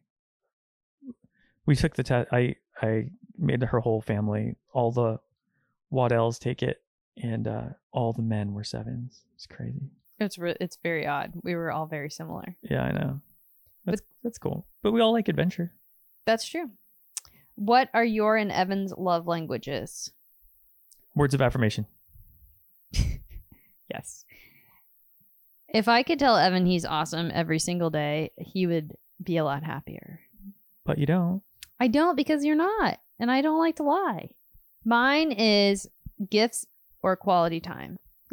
We 1.66 1.76
took 1.76 1.94
the 1.94 2.02
test. 2.02 2.28
I 2.32 2.56
I 2.80 3.10
made 3.36 3.62
her 3.62 3.80
whole 3.80 4.00
family, 4.00 4.56
all 4.72 4.92
the 4.92 5.18
Waddells 5.92 6.38
take 6.38 6.62
it, 6.62 6.82
and 7.20 7.46
uh 7.46 7.68
all 7.92 8.12
the 8.12 8.22
men 8.22 8.52
were 8.52 8.64
sevens. 8.64 9.24
It's 9.34 9.46
crazy. 9.46 9.90
It's 10.18 10.38
re- 10.38 10.56
it's 10.60 10.78
very 10.82 11.06
odd. 11.06 11.32
We 11.42 11.54
were 11.54 11.70
all 11.70 11.86
very 11.86 12.10
similar. 12.10 12.56
Yeah, 12.62 12.82
I 12.82 12.92
know. 12.92 13.20
That's 13.84 14.02
that's 14.22 14.38
cool. 14.38 14.66
But 14.82 14.92
we 14.92 15.00
all 15.00 15.12
like 15.12 15.28
adventure. 15.28 15.72
That's 16.24 16.46
true. 16.46 16.70
What 17.56 17.88
are 17.94 18.04
your 18.04 18.36
and 18.36 18.52
Evan's 18.52 18.92
love 18.96 19.26
languages? 19.26 20.12
Words 21.14 21.34
of 21.34 21.42
affirmation. 21.42 21.86
Yes. 23.92 24.24
If 25.68 25.88
I 25.88 26.02
could 26.02 26.18
tell 26.18 26.36
Evan 26.36 26.66
he's 26.66 26.84
awesome 26.84 27.30
every 27.32 27.58
single 27.58 27.90
day, 27.90 28.32
he 28.36 28.66
would 28.66 28.96
be 29.22 29.36
a 29.36 29.44
lot 29.44 29.62
happier. 29.62 30.20
But 30.84 30.98
you 30.98 31.06
don't. 31.06 31.42
I 31.78 31.88
don't 31.88 32.16
because 32.16 32.44
you're 32.44 32.56
not, 32.56 32.98
and 33.18 33.30
I 33.30 33.42
don't 33.42 33.58
like 33.58 33.76
to 33.76 33.82
lie. 33.82 34.30
Mine 34.84 35.32
is 35.32 35.86
gifts 36.30 36.66
or 37.02 37.16
quality 37.16 37.60
time. 37.60 37.98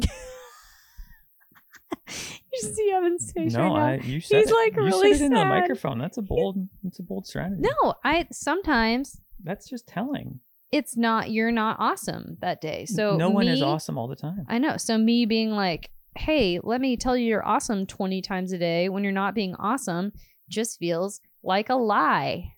you 2.08 2.60
see 2.60 2.90
Evan's 2.92 3.32
face 3.32 3.52
no, 3.54 3.74
right 3.74 4.00
I 4.02 4.04
you 4.04 4.20
said 4.20 4.40
He's, 4.40 4.50
it. 4.50 4.54
like, 4.54 4.76
you 4.76 4.82
really 4.82 5.14
said 5.14 5.22
it 5.22 5.26
into 5.26 5.38
the 5.38 5.44
microphone. 5.44 5.98
That's 5.98 6.16
a 6.18 6.22
bold 6.22 6.68
that's 6.82 6.98
a 6.98 7.02
bold 7.02 7.26
strategy. 7.26 7.62
No, 7.62 7.94
I 8.04 8.26
sometimes 8.32 9.20
That's 9.42 9.68
just 9.68 9.86
telling. 9.86 10.40
it's 10.72 10.96
not 10.96 11.30
you're 11.30 11.52
not 11.52 11.76
awesome 11.78 12.36
that 12.40 12.60
day. 12.60 12.86
So 12.86 13.16
no 13.16 13.30
one 13.30 13.48
is 13.48 13.62
awesome 13.62 13.98
all 13.98 14.08
the 14.08 14.16
time. 14.16 14.44
I 14.48 14.58
know. 14.58 14.76
So 14.76 14.98
me 14.98 15.26
being 15.26 15.50
like, 15.50 15.90
"Hey, 16.16 16.60
let 16.62 16.80
me 16.80 16.96
tell 16.96 17.16
you 17.16 17.26
you're 17.26 17.46
awesome 17.46 17.86
20 17.86 18.22
times 18.22 18.52
a 18.52 18.58
day 18.58 18.88
when 18.88 19.02
you're 19.02 19.12
not 19.12 19.34
being 19.34 19.54
awesome" 19.56 20.12
just 20.48 20.78
feels 20.78 21.20
like 21.42 21.68
a 21.70 21.74
lie. 21.74 22.54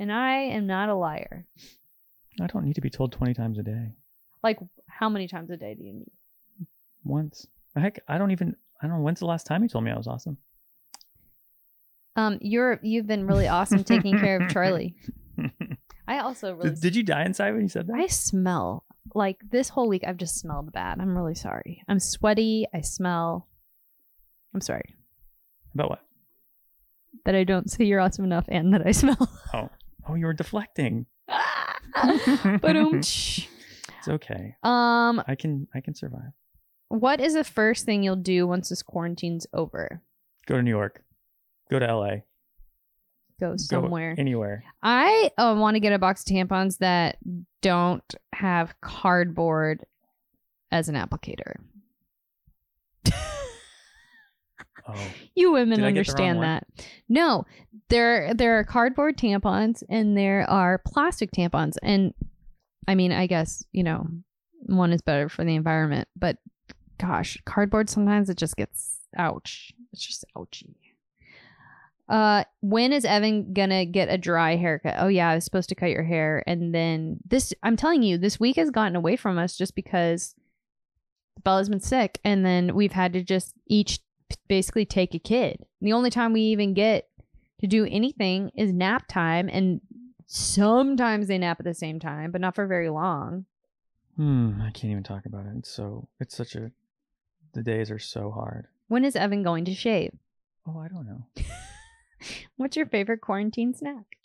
And 0.00 0.10
I 0.10 0.36
am 0.38 0.66
not 0.66 0.88
a 0.88 0.94
liar. 0.94 1.46
I 2.40 2.46
don't 2.46 2.64
need 2.64 2.74
to 2.76 2.80
be 2.80 2.90
told 2.90 3.12
twenty 3.12 3.34
times 3.34 3.58
a 3.58 3.62
day. 3.62 3.92
Like 4.42 4.58
how 4.88 5.08
many 5.10 5.28
times 5.28 5.50
a 5.50 5.56
day 5.56 5.74
do 5.74 5.84
you 5.84 5.92
need? 5.92 6.10
Once. 7.04 7.46
Heck, 7.76 8.00
I 8.08 8.16
don't 8.18 8.30
even 8.32 8.56
I 8.82 8.86
don't 8.88 8.96
know 8.96 9.02
when's 9.02 9.20
the 9.20 9.26
last 9.26 9.46
time 9.46 9.62
you 9.62 9.68
told 9.68 9.84
me 9.84 9.90
I 9.90 9.96
was 9.98 10.06
awesome. 10.08 10.38
Um 12.16 12.38
you're 12.40 12.80
you've 12.82 13.06
been 13.06 13.26
really 13.26 13.46
awesome 13.46 13.84
taking 13.84 14.18
care 14.18 14.40
of 14.42 14.50
Charlie. 14.50 14.96
I 16.08 16.18
also 16.20 16.54
really 16.54 16.70
did, 16.70 16.80
did 16.80 16.96
you 16.96 17.02
die 17.02 17.24
inside 17.24 17.52
when 17.52 17.62
you 17.62 17.68
said 17.68 17.86
that? 17.86 17.94
I 17.96 18.06
smell 18.06 18.84
like 19.14 19.38
this 19.50 19.68
whole 19.68 19.88
week 19.88 20.02
I've 20.06 20.16
just 20.16 20.38
smelled 20.38 20.72
bad. 20.72 20.98
I'm 20.98 21.16
really 21.16 21.34
sorry. 21.34 21.82
I'm 21.88 22.00
sweaty, 22.00 22.66
I 22.74 22.80
smell. 22.80 23.48
I'm 24.54 24.60
sorry 24.62 24.94
About 25.74 25.90
what? 25.90 26.00
that 27.26 27.34
I 27.34 27.44
don't 27.44 27.70
say 27.70 27.84
you're 27.84 28.00
awesome 28.00 28.24
enough 28.24 28.46
and 28.48 28.72
that 28.72 28.86
I 28.86 28.92
smell. 29.02 29.28
Oh. 29.52 29.68
Oh, 30.10 30.14
you 30.14 30.26
were 30.26 30.32
deflecting. 30.34 31.06
but 31.28 32.76
um 32.76 32.94
It's 33.98 34.08
okay. 34.08 34.56
um 34.62 35.22
I 35.26 35.34
can 35.38 35.68
I 35.74 35.80
can 35.80 35.94
survive. 35.94 36.32
what 36.88 37.20
is 37.20 37.34
the 37.34 37.44
first 37.44 37.84
thing 37.84 38.02
you'll 38.02 38.16
do 38.16 38.46
once 38.46 38.68
this 38.70 38.82
quarantine's 38.82 39.46
over? 39.52 40.02
Go 40.46 40.56
to 40.56 40.62
New 40.62 40.70
York. 40.70 41.02
Go 41.70 41.78
to 41.78 41.86
LA. 41.94 42.08
Go 43.38 43.52
Go 43.52 43.56
somewhere. 43.56 44.14
anywhere. 44.18 44.64
I 44.82 45.30
uh, 45.38 45.54
want 45.56 45.76
to 45.76 45.80
get 45.80 45.92
a 45.92 45.98
box 45.98 46.22
of 46.22 46.34
tampons 46.34 46.78
that 46.78 47.16
don't 47.62 48.14
have 48.34 48.74
cardboard 48.80 49.84
as 50.72 50.88
an 50.88 50.94
applicator. 50.94 51.54
Oh. 54.94 55.10
You 55.34 55.52
women 55.52 55.78
Did 55.78 55.86
I 55.86 55.92
get 55.92 55.98
understand 55.98 56.42
that. 56.42 56.66
No, 57.08 57.46
there 57.88 58.34
there 58.34 58.58
are 58.58 58.64
cardboard 58.64 59.16
tampons 59.16 59.82
and 59.88 60.16
there 60.16 60.48
are 60.48 60.80
plastic 60.86 61.30
tampons 61.32 61.76
and 61.82 62.14
I 62.88 62.94
mean, 62.94 63.12
I 63.12 63.26
guess, 63.26 63.64
you 63.72 63.82
know, 63.82 64.06
one 64.62 64.92
is 64.92 65.02
better 65.02 65.28
for 65.28 65.44
the 65.44 65.54
environment, 65.54 66.08
but 66.16 66.38
gosh, 66.98 67.38
cardboard 67.44 67.88
sometimes 67.88 68.28
it 68.30 68.36
just 68.36 68.56
gets 68.56 69.00
ouch. 69.16 69.72
It's 69.92 70.06
just 70.06 70.24
ouchy. 70.36 70.76
Uh 72.08 72.44
when 72.60 72.92
is 72.92 73.04
Evan 73.04 73.52
gonna 73.52 73.84
get 73.84 74.08
a 74.08 74.18
dry 74.18 74.56
haircut? 74.56 74.96
Oh 74.98 75.08
yeah, 75.08 75.30
I 75.30 75.34
was 75.36 75.44
supposed 75.44 75.68
to 75.70 75.74
cut 75.74 75.90
your 75.90 76.04
hair 76.04 76.42
and 76.46 76.74
then 76.74 77.18
this 77.26 77.52
I'm 77.62 77.76
telling 77.76 78.02
you, 78.02 78.18
this 78.18 78.40
week 78.40 78.56
has 78.56 78.70
gotten 78.70 78.96
away 78.96 79.16
from 79.16 79.38
us 79.38 79.56
just 79.56 79.74
because 79.74 80.34
Bella's 81.42 81.68
been 81.68 81.80
sick 81.80 82.20
and 82.24 82.44
then 82.44 82.74
we've 82.74 82.92
had 82.92 83.12
to 83.14 83.22
just 83.22 83.54
each 83.66 84.00
basically 84.48 84.84
take 84.84 85.14
a 85.14 85.18
kid. 85.18 85.64
The 85.80 85.92
only 85.92 86.10
time 86.10 86.32
we 86.32 86.42
even 86.42 86.74
get 86.74 87.08
to 87.60 87.66
do 87.66 87.86
anything 87.90 88.50
is 88.54 88.72
nap 88.72 89.06
time 89.08 89.48
and 89.48 89.80
sometimes 90.26 91.28
they 91.28 91.38
nap 91.38 91.60
at 91.60 91.64
the 91.64 91.74
same 91.74 91.98
time, 91.98 92.30
but 92.30 92.40
not 92.40 92.54
for 92.54 92.66
very 92.66 92.88
long. 92.88 93.46
Hmm, 94.16 94.60
I 94.60 94.70
can't 94.70 94.90
even 94.90 95.02
talk 95.02 95.26
about 95.26 95.46
it. 95.46 95.52
It's 95.56 95.70
so 95.70 96.08
it's 96.18 96.36
such 96.36 96.54
a 96.54 96.70
the 97.52 97.62
days 97.62 97.90
are 97.90 97.98
so 97.98 98.30
hard. 98.30 98.66
When 98.88 99.04
is 99.04 99.16
Evan 99.16 99.42
going 99.42 99.64
to 99.64 99.74
shave? 99.74 100.12
Oh, 100.66 100.78
I 100.78 100.88
don't 100.88 101.06
know. 101.06 101.26
What's 102.56 102.76
your 102.76 102.86
favorite 102.86 103.20
quarantine 103.20 103.74
snack? 103.74 104.16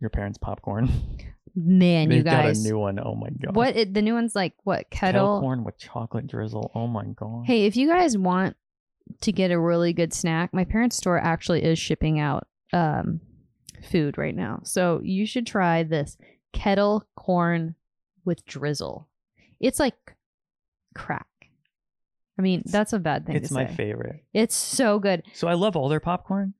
Your 0.00 0.10
parents' 0.10 0.38
popcorn. 0.38 0.90
Man, 1.58 2.10
you 2.10 2.22
guys. 2.22 2.58
got 2.58 2.66
a 2.66 2.68
new 2.68 2.78
one. 2.78 3.00
Oh 3.02 3.14
my 3.14 3.30
god. 3.30 3.56
what 3.56 3.74
it, 3.76 3.94
the 3.94 4.02
new 4.02 4.12
one's 4.12 4.34
like 4.34 4.52
what 4.64 4.90
Kettle 4.90 5.12
kettle? 5.12 5.40
corn 5.40 5.64
with 5.64 5.78
chocolate 5.78 6.26
drizzle. 6.26 6.70
Oh 6.74 6.86
my 6.86 7.06
god. 7.06 7.44
Hey, 7.46 7.64
if 7.64 7.76
you 7.76 7.88
guys 7.88 8.16
want 8.18 8.56
to 9.22 9.32
get 9.32 9.50
a 9.50 9.58
really 9.58 9.94
good 9.94 10.12
snack, 10.12 10.52
my 10.52 10.64
parents' 10.64 10.96
store 10.96 11.18
actually 11.18 11.64
is 11.64 11.78
shipping 11.78 12.20
out 12.20 12.46
um, 12.74 13.20
food 13.90 14.18
right 14.18 14.34
now. 14.34 14.60
So 14.64 15.00
you 15.02 15.24
should 15.26 15.46
try 15.46 15.82
this 15.82 16.18
kettle 16.52 17.06
corn 17.16 17.74
with 18.26 18.44
drizzle. 18.44 19.08
It's 19.58 19.80
like 19.80 20.14
crack. 20.94 21.26
I 22.38 22.42
mean, 22.42 22.64
that's 22.66 22.92
a 22.92 22.98
bad 22.98 23.24
thing 23.24 23.36
it's 23.36 23.50
my 23.50 23.66
say. 23.66 23.74
favorite. 23.74 24.22
It's 24.34 24.54
so 24.54 24.98
good. 24.98 25.22
So 25.32 25.48
I 25.48 25.54
love 25.54 25.74
all 25.74 25.88
their 25.88 26.00
popcorn, 26.00 26.52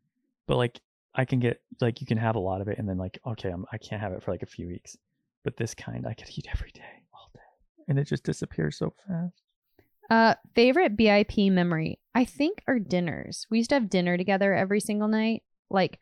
but 0.47 0.57
like 0.57 0.81
I 1.17 1.25
can 1.25 1.41
get 1.41 1.61
like 1.81 2.01
you 2.01 2.07
can 2.07 2.19
have 2.19 2.37
a 2.37 2.41
lot 2.41 2.61
of 2.61 2.69
it 2.69 2.79
and 2.79 2.89
then 2.89 2.99
like 2.99 3.19
okay, 3.27 3.49
I'm, 3.51 3.65
I 3.73 3.79
can't 3.79 4.01
have 4.01 4.13
it 4.13 4.23
for 4.23 4.31
like 4.31 4.43
a 4.43 4.47
few 4.47 4.69
weeks. 4.69 4.97
But 5.45 5.57
this 5.57 5.75
kind 5.75 6.07
I 6.07 6.15
could 6.15 6.29
eat 6.37 6.47
every 6.53 6.71
day, 6.73 7.05
all 7.13 7.31
day, 7.35 7.41
and 7.89 7.99
it 7.99 8.05
just 8.05 8.25
disappears 8.25 8.77
so 8.77 8.93
fast. 9.07 9.43
Uh, 10.11 10.35
favorite 10.55 10.97
BIP 10.97 11.51
memory? 11.51 11.99
I 12.15 12.25
think 12.25 12.63
our 12.69 12.79
dinners. 12.79 13.47
We 13.51 13.59
used 13.59 13.71
to 13.71 13.77
have 13.77 13.91
dinner 13.91 14.17
together 14.17 14.55
every 14.55 14.81
single 14.81 15.09
night. 15.09 15.43
Like 15.71 16.01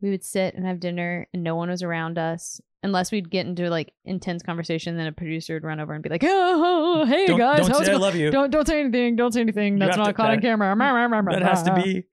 we 0.00 0.10
would 0.10 0.24
sit 0.24 0.54
and 0.54 0.66
have 0.66 0.80
dinner, 0.80 1.28
and 1.32 1.42
no 1.44 1.56
one 1.56 1.70
was 1.70 1.82
around 1.82 2.18
us 2.18 2.60
unless 2.82 3.10
we'd 3.10 3.30
get 3.30 3.46
into 3.46 3.70
like 3.70 3.92
intense 4.04 4.42
conversation. 4.42 4.96
Then 4.96 5.06
a 5.06 5.12
producer 5.12 5.54
would 5.54 5.64
run 5.64 5.80
over 5.80 5.92
and 5.94 6.02
be 6.02 6.08
like, 6.08 6.24
"Oh, 6.24 7.04
hey 7.06 7.26
don't 7.26 7.38
guys, 7.38 7.60
don't 7.60 7.70
how's 7.70 7.86
say 7.86 7.92
it 7.92 7.96
I 7.96 7.98
love 7.98 8.14
you. 8.14 8.30
don't 8.30 8.50
don't 8.50 8.66
say 8.66 8.80
anything. 8.80 9.16
Don't 9.16 9.32
say 9.32 9.40
anything. 9.40 9.74
You 9.74 9.78
That's 9.80 9.96
not 9.96 10.06
to- 10.06 10.12
caught 10.12 10.30
on 10.30 10.40
camera." 10.40 10.74
that 10.78 11.42
has 11.42 11.62
to 11.64 11.74
be 11.74 12.04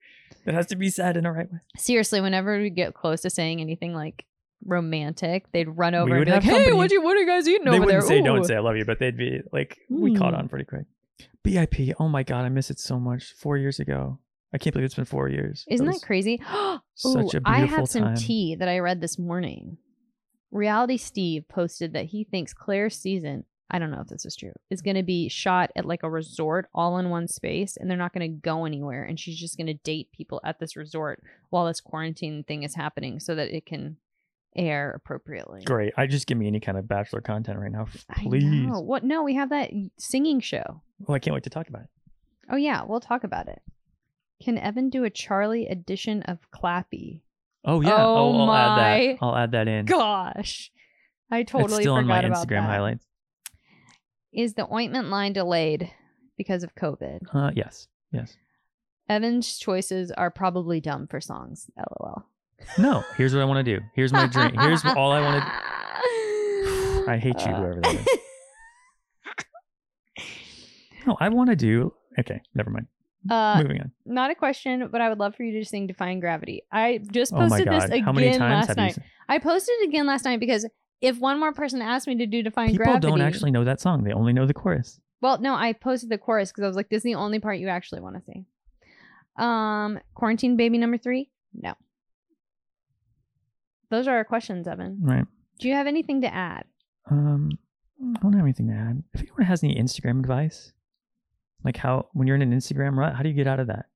that 0.44 0.54
has 0.54 0.66
to 0.66 0.76
be 0.76 0.88
said 0.90 1.16
in 1.16 1.26
a 1.26 1.32
right 1.32 1.50
way. 1.50 1.58
seriously. 1.76 2.20
Whenever 2.20 2.58
we 2.60 2.70
get 2.70 2.94
close 2.94 3.20
to 3.22 3.30
saying 3.30 3.60
anything 3.60 3.94
like 3.94 4.24
romantic, 4.64 5.50
they'd 5.52 5.68
run 5.68 5.94
over 5.94 6.06
We 6.06 6.10
and 6.12 6.18
would 6.20 6.24
be 6.26 6.30
like, 6.32 6.42
have 6.42 6.52
"Hey, 6.52 6.58
company. 6.64 6.76
what 6.76 6.90
you 6.90 7.02
what 7.02 7.16
are 7.16 7.20
you 7.20 7.26
guys 7.26 7.48
eating 7.48 7.64
they 7.64 7.70
over 7.70 7.80
wouldn't 7.80 8.00
there?" 8.02 8.08
say 8.08 8.20
Ooh." 8.20 8.24
don't 8.24 8.44
say 8.44 8.56
I 8.56 8.60
love 8.60 8.76
you, 8.76 8.84
but 8.84 8.98
they'd 8.98 9.16
be 9.16 9.40
like 9.52 9.78
we 9.90 10.14
caught 10.14 10.32
Hmm. 10.34 10.40
on 10.40 10.48
pretty 10.48 10.64
quick. 10.64 10.86
BIP. 11.44 11.94
Oh 11.98 12.08
my 12.08 12.22
god, 12.22 12.44
I 12.44 12.48
miss 12.48 12.70
it 12.70 12.78
so 12.78 12.98
much. 13.00 13.32
Four 13.34 13.56
years 13.58 13.80
ago. 13.80 14.18
I 14.54 14.58
can't 14.58 14.74
believe 14.74 14.84
it's 14.84 14.94
been 14.94 15.06
four 15.06 15.28
years. 15.30 15.64
Isn't 15.68 15.86
was 15.86 16.00
that 16.00 16.06
crazy? 16.06 16.40
such 16.94 17.34
Ooh, 17.34 17.38
a 17.38 17.40
I 17.44 17.58
beautiful 17.60 17.78
have 17.78 17.88
some 17.88 18.02
time. 18.04 18.16
tea 18.16 18.54
that 18.56 18.68
I 18.68 18.78
read 18.80 19.00
this 19.00 19.18
morning. 19.18 19.78
Reality 20.50 20.98
Steve 20.98 21.48
posted 21.48 21.94
that 21.94 22.06
he 22.06 22.24
thinks 22.24 22.52
Clare's 22.52 22.96
season, 22.98 23.44
I 23.72 23.78
don't 23.78 23.90
know 23.90 24.00
if 24.00 24.08
this 24.08 24.26
is 24.26 24.36
true, 24.36 24.52
is 24.70 24.82
going 24.82 24.96
to 24.96 25.02
be 25.02 25.28
shot 25.28 25.70
at 25.74 25.86
like 25.86 26.02
a 26.02 26.10
resort 26.10 26.68
all 26.74 26.98
in 26.98 27.08
one 27.08 27.26
space 27.26 27.76
and 27.76 27.90
they're 27.90 27.96
not 27.96 28.12
going 28.12 28.30
to 28.30 28.40
go 28.40 28.66
anywhere. 28.66 29.02
And 29.04 29.18
she's 29.18 29.38
just 29.38 29.56
going 29.56 29.66
to 29.66 29.74
date 29.74 30.12
people 30.12 30.40
at 30.44 30.60
this 30.60 30.76
resort 30.76 31.22
while 31.50 31.66
this 31.66 31.80
quarantine 31.80 32.44
thing 32.44 32.62
is 32.62 32.74
happening 32.74 33.18
so 33.18 33.34
that 33.34 33.48
it 33.48 33.64
can 33.64 33.96
air 34.54 34.92
appropriately. 34.94 35.64
Great. 35.64 35.94
I 35.96 36.06
just 36.06 36.26
give 36.26 36.36
me 36.36 36.46
any 36.46 36.60
kind 36.60 36.76
of 36.76 36.86
bachelor 36.86 37.22
content 37.22 37.58
right 37.58 37.72
now, 37.72 37.86
I 38.10 38.22
please. 38.22 38.44
know. 38.44 38.80
What? 38.80 39.04
No, 39.04 39.22
we 39.22 39.34
have 39.34 39.48
that 39.48 39.70
singing 39.98 40.40
show. 40.40 40.82
Oh, 41.08 41.14
I 41.14 41.18
can't 41.18 41.34
wait 41.34 41.44
to 41.44 41.50
talk 41.50 41.68
about 41.68 41.82
it. 41.82 41.88
Oh, 42.50 42.56
yeah, 42.56 42.82
we'll 42.86 43.00
talk 43.00 43.24
about 43.24 43.48
it. 43.48 43.62
Can 44.44 44.58
Evan 44.58 44.90
do 44.90 45.04
a 45.04 45.10
Charlie 45.10 45.66
edition 45.66 46.22
of 46.24 46.38
Clappy? 46.50 47.22
Oh 47.64 47.80
yeah. 47.80 47.94
Oh, 47.96 48.40
I'll 48.40 48.52
add 48.52 48.76
my 48.76 48.98
that. 48.98 49.18
I'll 49.22 49.36
add 49.36 49.52
that 49.52 49.68
in. 49.68 49.86
Gosh, 49.86 50.72
I 51.30 51.44
totally 51.44 51.74
it's 51.74 51.82
still 51.82 51.94
on 51.94 52.06
my 52.06 52.18
about 52.18 52.32
Instagram 52.32 52.62
that. 52.62 52.62
highlights. 52.62 53.06
Is 54.32 54.54
the 54.54 54.72
ointment 54.72 55.08
line 55.10 55.32
delayed 55.32 55.90
because 56.38 56.62
of 56.62 56.74
COVID? 56.74 57.20
Uh, 57.34 57.50
yes, 57.54 57.88
yes. 58.12 58.36
Evan's 59.08 59.58
choices 59.58 60.10
are 60.12 60.30
probably 60.30 60.80
dumb 60.80 61.06
for 61.06 61.20
songs. 61.20 61.70
LOL. 61.76 62.24
No, 62.78 63.04
here's 63.16 63.34
what 63.34 63.42
I 63.42 63.44
want 63.44 63.64
to 63.64 63.78
do. 63.78 63.84
Here's 63.94 64.12
my 64.12 64.26
dream. 64.26 64.54
Here's 64.58 64.84
all 64.84 65.12
I 65.12 65.20
want 65.20 65.42
to. 65.44 65.50
I 67.10 67.18
hate 67.20 67.38
you, 67.44 67.52
whoever 67.52 67.80
that 67.82 67.94
is. 67.94 68.06
No, 71.04 71.16
I 71.20 71.30
want 71.30 71.50
to 71.50 71.56
do. 71.56 71.92
Okay, 72.18 72.40
never 72.54 72.70
mind. 72.70 72.86
Uh, 73.28 73.60
Moving 73.62 73.80
on. 73.80 73.92
not 74.04 74.30
a 74.30 74.36
question, 74.36 74.88
but 74.90 75.00
I 75.00 75.08
would 75.08 75.18
love 75.18 75.34
for 75.34 75.42
you 75.42 75.58
to 75.58 75.64
sing 75.68 75.86
"Defying 75.88 76.20
Gravity." 76.20 76.62
I 76.70 77.00
just 77.10 77.32
Oh 77.32 77.38
posted 77.38 77.68
this 77.68 77.84
again 77.84 78.02
how 78.04 78.12
many 78.12 78.30
times 78.30 78.40
last 78.40 78.68
have 78.68 78.76
night. 78.76 78.98
I 79.28 79.38
posted 79.38 79.74
it 79.80 79.88
again 79.88 80.06
last 80.06 80.24
night 80.24 80.40
because 80.40 80.64
if 81.02 81.18
one 81.18 81.38
more 81.38 81.52
person 81.52 81.82
asked 81.82 82.06
me 82.06 82.16
to 82.16 82.26
do 82.26 82.42
"Defying 82.42 82.70
People 82.70 82.86
Gravity," 82.86 83.08
don't 83.08 83.20
actually 83.20 83.50
know 83.50 83.64
that 83.64 83.80
song. 83.80 84.04
They 84.04 84.12
only 84.12 84.32
know 84.32 84.46
the 84.46 84.54
chorus. 84.54 85.00
Well, 85.20 85.38
no, 85.38 85.54
I 85.54 85.72
posted 85.72 86.08
the 86.08 86.18
chorus 86.18 86.50
because 86.50 86.64
I 86.64 86.66
was 86.66 86.76
like, 86.76 86.88
this 86.88 86.98
is 86.98 87.04
the 87.04 87.14
only 87.14 87.38
part 87.38 87.58
you 87.58 87.68
actually 87.68 88.00
want 88.00 88.16
to 88.16 88.22
see. 88.22 88.44
Um, 89.36 90.00
quarantine 90.14 90.56
baby 90.56 90.78
number 90.78 90.98
three? 90.98 91.30
No. 91.54 91.74
Those 93.90 94.08
are 94.08 94.16
our 94.16 94.24
questions, 94.24 94.66
Evan. 94.66 94.98
Right. 95.00 95.24
Do 95.60 95.68
you 95.68 95.74
have 95.74 95.86
anything 95.86 96.22
to 96.22 96.34
add? 96.34 96.64
Um, 97.10 97.50
I 98.00 98.18
don't 98.20 98.32
have 98.32 98.42
anything 98.42 98.68
to 98.68 98.74
add. 98.74 99.02
If 99.14 99.20
anyone 99.20 99.42
has 99.42 99.62
any 99.62 99.76
Instagram 99.76 100.18
advice, 100.20 100.72
like 101.62 101.76
how 101.76 102.08
when 102.14 102.26
you're 102.26 102.36
in 102.36 102.42
an 102.42 102.52
Instagram 102.52 102.96
rut, 102.96 103.14
how 103.14 103.22
do 103.22 103.28
you 103.28 103.34
get 103.34 103.46
out 103.46 103.60
of 103.60 103.68
that? 103.68 103.86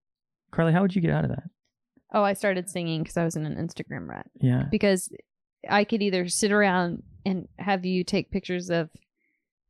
Carly, 0.52 0.72
how 0.72 0.82
would 0.82 0.94
you 0.94 1.02
get 1.02 1.10
out 1.10 1.24
of 1.24 1.30
that? 1.30 1.44
Oh, 2.12 2.22
I 2.22 2.34
started 2.34 2.70
singing 2.70 3.02
because 3.02 3.16
I 3.16 3.24
was 3.24 3.36
in 3.36 3.46
an 3.46 3.56
Instagram 3.56 4.06
rut. 4.08 4.26
Yeah. 4.40 4.64
Because 4.70 5.10
I 5.68 5.84
could 5.84 6.02
either 6.02 6.28
sit 6.28 6.52
around 6.52 7.02
and 7.24 7.48
have 7.58 7.84
you 7.84 8.04
take 8.04 8.30
pictures 8.30 8.70
of 8.70 8.90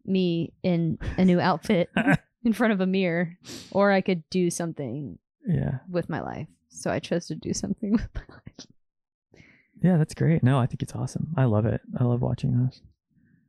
me 0.04 0.52
in 0.62 0.98
a 1.18 1.24
new 1.24 1.40
outfit 1.40 1.90
in 2.44 2.52
front 2.52 2.72
of 2.72 2.80
a 2.80 2.86
mirror, 2.86 3.36
or 3.70 3.90
I 3.92 4.00
could 4.00 4.22
do 4.30 4.50
something 4.50 5.18
Yeah. 5.46 5.78
with 5.88 6.08
my 6.08 6.20
life. 6.20 6.48
So 6.68 6.90
I 6.90 6.98
chose 6.98 7.26
to 7.28 7.34
do 7.34 7.52
something 7.54 7.92
with 7.98 8.08
my 8.14 8.22
life. 8.28 8.66
Yeah, 9.82 9.96
that's 9.98 10.14
great. 10.14 10.42
No, 10.42 10.58
I 10.58 10.66
think 10.66 10.82
it's 10.82 10.94
awesome. 10.94 11.34
I 11.36 11.44
love 11.44 11.66
it. 11.66 11.80
I 11.98 12.04
love 12.04 12.20
watching 12.22 12.56
those. 12.58 12.80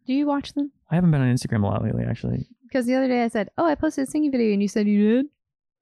Do 0.05 0.13
you 0.13 0.25
watch 0.25 0.53
them? 0.53 0.71
I 0.91 0.95
haven't 0.95 1.11
been 1.11 1.21
on 1.21 1.33
Instagram 1.33 1.63
a 1.63 1.67
lot 1.67 1.83
lately, 1.83 2.03
actually. 2.03 2.47
Because 2.63 2.85
the 2.85 2.95
other 2.95 3.07
day 3.07 3.23
I 3.23 3.27
said, 3.29 3.49
"Oh, 3.57 3.65
I 3.65 3.75
posted 3.75 4.07
a 4.07 4.11
singing 4.11 4.31
video," 4.31 4.51
and 4.53 4.61
you 4.61 4.67
said 4.67 4.87
you 4.87 5.15
did. 5.15 5.25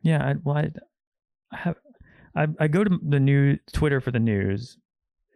Yeah, 0.02 0.24
I, 0.24 0.34
well, 0.44 0.58
I, 0.58 0.72
I 1.52 1.58
have, 1.58 1.76
I, 2.36 2.48
I 2.60 2.68
go 2.68 2.84
to 2.84 3.00
the 3.02 3.20
new 3.20 3.58
Twitter 3.74 4.00
for 4.02 4.12
the 4.12 4.20
news, 4.20 4.78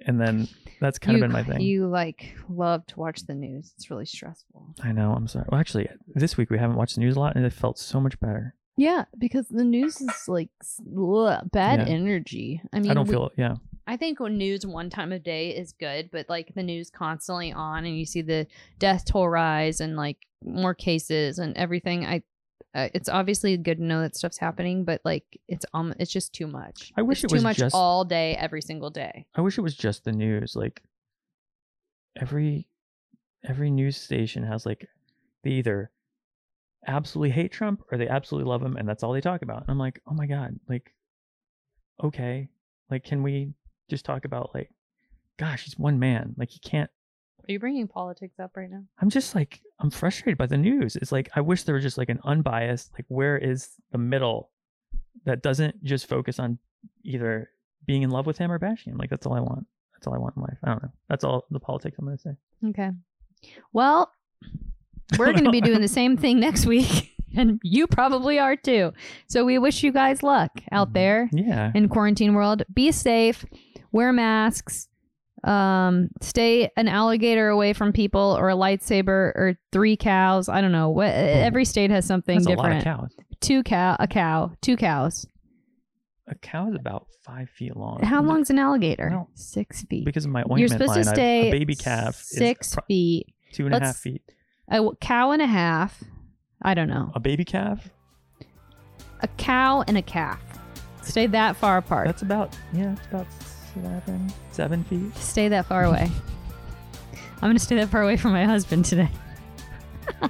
and 0.06 0.20
then 0.20 0.48
that's 0.80 1.00
kind 1.00 1.18
you, 1.18 1.24
of 1.24 1.30
been 1.30 1.34
my 1.34 1.44
thing. 1.44 1.62
You 1.62 1.88
like 1.88 2.36
love 2.50 2.86
to 2.88 3.00
watch 3.00 3.26
the 3.26 3.34
news. 3.36 3.74
It's 3.76 3.90
really 3.90 4.06
stressful. 4.06 4.76
I 4.84 4.92
know. 4.92 5.14
I'm 5.14 5.28
sorry. 5.28 5.46
Well, 5.50 5.60
actually, 5.60 5.90
this 6.16 6.38
week 6.38 6.50
we 6.50 6.58
haven't 6.58 6.78
watched 6.78 6.96
the 6.96 7.02
news 7.02 7.16
a 7.16 7.20
lot, 7.20 7.36
and 7.36 7.46
it 7.46 7.54
felt 7.54 7.78
so 7.80 8.00
much 8.00 8.20
better. 8.20 8.56
Yeah, 8.78 9.06
because 9.18 9.48
the 9.50 9.66
news 9.66 10.00
is 10.00 10.28
like 10.28 10.50
ugh, 10.98 11.50
bad 11.52 11.80
Yeah. 11.88 11.94
energy. 11.94 12.62
I 12.72 12.80
mean, 12.80 12.92
I 12.92 12.94
don't 12.94 13.08
we- 13.08 13.14
feel. 13.14 13.30
Yeah. 13.38 13.56
I 13.88 13.98
think 13.98 14.20
when 14.20 14.38
news 14.38 14.68
one 14.68 14.92
time 14.92 15.12
of 15.12 15.24
day 15.24 15.50
is 15.50 15.72
good, 15.74 16.12
but 16.12 16.30
like 16.30 16.54
the 16.54 16.62
news 16.62 16.92
constantly 16.92 17.52
on 17.52 17.86
and 17.86 17.98
you 17.98 18.06
see 18.06 18.22
the 18.22 18.46
death 18.78 19.04
toll 19.04 19.28
rise 19.28 19.82
and 19.82 19.98
like 19.98 20.18
more 20.46 20.76
cases 20.76 21.40
and 21.40 21.58
everything. 21.58 22.06
I, 22.06 22.22
uh, 22.76 22.90
it's 22.94 23.10
obviously 23.10 23.58
good 23.58 23.78
to 23.78 23.84
know 23.84 24.02
that 24.02 24.16
stuff's 24.16 24.38
happening, 24.38 24.84
but 24.86 25.02
like 25.04 25.24
it's 25.48 25.66
um, 25.74 25.94
it's 26.00 26.12
just 26.12 26.34
too 26.34 26.48
much. 26.48 26.92
I 26.96 27.02
wish 27.02 27.24
It's 27.24 27.32
it 27.34 27.36
was 27.36 27.42
too 27.42 27.48
much 27.48 27.58
just- 27.58 27.76
all 27.76 28.06
day, 28.06 28.36
every 28.36 28.62
single 28.62 28.90
day. 28.90 29.26
I 29.36 29.42
wish 29.42 29.58
it 29.58 29.62
was 29.62 29.76
just 29.76 30.04
the 30.06 30.12
news. 30.12 30.56
Like 30.56 30.82
every 32.20 32.68
every 33.48 33.72
news 33.72 33.98
station 33.98 34.44
has 34.44 34.66
like 34.66 34.88
they 35.44 35.52
either 35.52 35.92
absolutely 36.88 37.32
hate 37.32 37.52
Trump 37.52 37.82
or 37.92 37.98
they 37.98 38.08
absolutely 38.08 38.50
love 38.50 38.62
him 38.62 38.76
and 38.78 38.88
that's 38.88 39.04
all 39.04 39.14
they 39.14 39.22
talk 39.22 39.42
about. 39.42 39.62
And 39.62 39.70
I'm 39.70 39.80
like, 39.80 40.02
"Oh 40.08 40.14
my 40.14 40.26
god, 40.28 40.60
like 40.68 40.94
okay. 42.04 42.50
Like 42.90 43.04
can 43.04 43.24
we 43.24 43.54
just 43.90 44.06
talk 44.06 44.26
about 44.26 44.52
like 44.54 44.70
gosh, 45.38 45.64
he's 45.64 45.78
one 45.78 46.00
man. 46.00 46.36
Like 46.38 46.50
he 46.50 46.60
can't 46.60 46.90
Are 47.50 47.52
you 47.52 47.60
bringing 47.60 47.88
politics 47.88 48.40
up 48.40 48.52
right 48.56 48.70
now? 48.70 48.84
I'm 49.02 49.10
just 49.10 49.34
like 49.34 49.62
I'm 49.80 49.90
frustrated 49.90 50.38
by 50.38 50.46
the 50.46 50.58
news. 50.58 50.96
It's 50.96 51.12
like 51.12 51.30
I 51.36 51.42
wish 51.42 51.64
there 51.64 51.74
was 51.74 51.84
just 51.84 51.98
like 51.98 52.10
an 52.10 52.20
unbiased 52.24 52.92
like 52.94 53.06
where 53.08 53.40
is 53.40 53.70
the 53.92 53.98
middle 53.98 54.52
that 55.26 55.42
doesn't 55.42 55.84
just 55.84 56.08
focus 56.08 56.38
on 56.38 56.60
either 57.04 57.50
being 57.88 58.04
in 58.04 58.12
love 58.12 58.28
with 58.28 58.38
him 58.38 58.52
or 58.52 58.60
bashing 58.60 58.94
him. 58.94 59.00
Like 59.00 59.10
that's 59.10 59.26
all 59.26 59.34
I 59.34 59.40
want. 59.40 59.66
That's 59.94 60.06
all 60.06 60.14
I 60.14 60.20
want 60.20 60.36
in 60.38 60.44
life. 60.44 60.60
I 60.64 60.68
don't 60.68 60.84
know. 60.84 60.92
That's 61.10 61.24
all 61.24 61.46
the 61.50 61.60
politics 61.60 61.98
I'm 61.98 62.06
gonna 62.06 62.20
say. 62.20 62.36
Okay. 62.68 62.92
Well, 63.74 64.12
we're 65.18 65.32
going 65.32 65.46
to 65.46 65.52
be 65.52 65.62
doing 65.62 65.82
the 65.82 65.88
same 65.88 66.18
thing 66.18 66.40
next 66.42 66.66
week, 66.66 67.16
and 67.36 67.60
you 67.64 67.88
probably 67.88 68.38
are 68.38 68.58
too. 68.58 68.92
So 69.28 69.46
we 69.46 69.58
wish 69.58 69.82
you 69.82 69.92
guys 69.92 70.22
luck 70.22 70.52
out 70.72 70.90
mm-hmm. 70.90 70.94
there 70.94 71.30
Yeah. 71.32 71.72
in 71.74 71.88
quarantine 71.88 72.34
world. 72.34 72.64
Be 72.74 72.92
safe, 72.92 73.46
wear 73.92 74.12
masks, 74.12 74.89
um, 75.44 76.10
stay 76.22 76.70
an 76.78 76.88
alligator 76.88 77.50
away 77.50 77.74
from 77.74 77.92
people, 77.94 78.36
or 78.40 78.50
a 78.50 78.56
lightsaber, 78.56 79.08
or 79.36 79.58
three 79.72 79.96
cows. 79.98 80.50
I 80.50 80.62
don't 80.62 80.72
know. 80.72 80.90
What 80.90 81.10
every 81.14 81.66
state 81.66 81.92
has 81.92 82.06
something 82.06 82.36
That's 82.38 82.48
different. 82.48 82.86
a 82.86 82.90
lot 82.90 82.98
of 82.98 83.12
cows. 83.12 83.16
Two 83.40 83.64
cow, 83.64 83.96
a 84.00 84.08
cow, 84.08 84.52
two 84.62 84.76
cows. 84.76 85.26
A 86.28 86.36
cow 86.36 86.70
is 86.70 86.76
about 86.76 87.08
five 87.24 87.50
feet 87.50 87.76
long. 87.76 88.02
How 88.04 88.22
long's 88.22 88.50
an 88.50 88.60
alligator? 88.60 89.10
No. 89.10 89.30
Six 89.34 89.84
feet. 89.84 90.06
Because 90.06 90.26
of 90.26 90.32
my 90.32 90.42
ointment 90.42 90.60
You're 90.60 90.68
supposed 90.68 90.90
line, 90.92 91.04
to 91.06 91.10
stay 91.10 91.48
a 91.48 91.52
baby 91.52 91.76
calf 91.76 92.16
six 92.16 92.68
is 92.68 92.74
pro- 92.76 92.84
feet. 92.86 93.28
two 93.54 93.66
and 93.66 93.74
a 93.74 93.78
half 93.80 93.88
Let's- 93.88 94.00
feet. 94.02 94.22
a 94.70 94.90
cow 95.02 95.32
and 95.32 95.42
a 95.42 95.48
half. 95.48 96.04
I 96.62 96.74
don't 96.74 96.90
know. 96.90 97.12
A 97.16 97.20
baby 97.20 97.46
calf? 97.46 97.90
a 99.22 99.28
cow 99.38 99.84
and 99.88 99.98
a 99.98 100.02
calf. 100.02 100.40
Stay 101.02 101.26
that 101.28 101.56
far 101.56 101.78
apart. 101.78 102.06
That's 102.08 102.22
about 102.22 102.56
yeah, 102.74 102.94
it's 102.94 103.08
about 103.08 103.26
seven 103.74 104.32
seven 104.52 104.84
feet. 104.86 105.16
Stay 105.18 105.48
that 105.50 105.66
far 105.66 105.86
away. 105.86 106.10
I'm 107.42 107.50
gonna 107.50 107.60
stay 107.60 107.76
that 107.78 107.90
far 107.90 108.02
away 108.02 108.18
from 108.18 108.32
my 108.32 108.46
husband 108.46 108.86
today. 108.86 109.10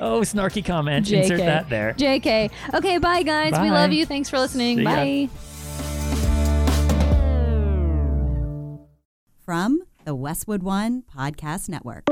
Oh, 0.00 0.20
snarky 0.20 0.64
comment. 0.64 1.06
JK. 1.06 1.22
Insert 1.22 1.38
that 1.38 1.68
there. 1.70 1.94
JK. 1.94 2.50
Okay, 2.74 2.98
bye 2.98 3.22
guys. 3.22 3.52
We 3.52 3.70
love 3.70 3.92
you. 3.92 4.04
Thanks 4.04 4.28
for 4.28 4.38
listening. 4.38 4.78
See 4.78 4.82
ya. 4.82 4.90
Bye. 4.90 5.28
From 9.44 9.82
the 10.04 10.14
Westwood 10.14 10.62
One 10.62 11.04
Podcast 11.16 11.68
Network. 11.68 12.04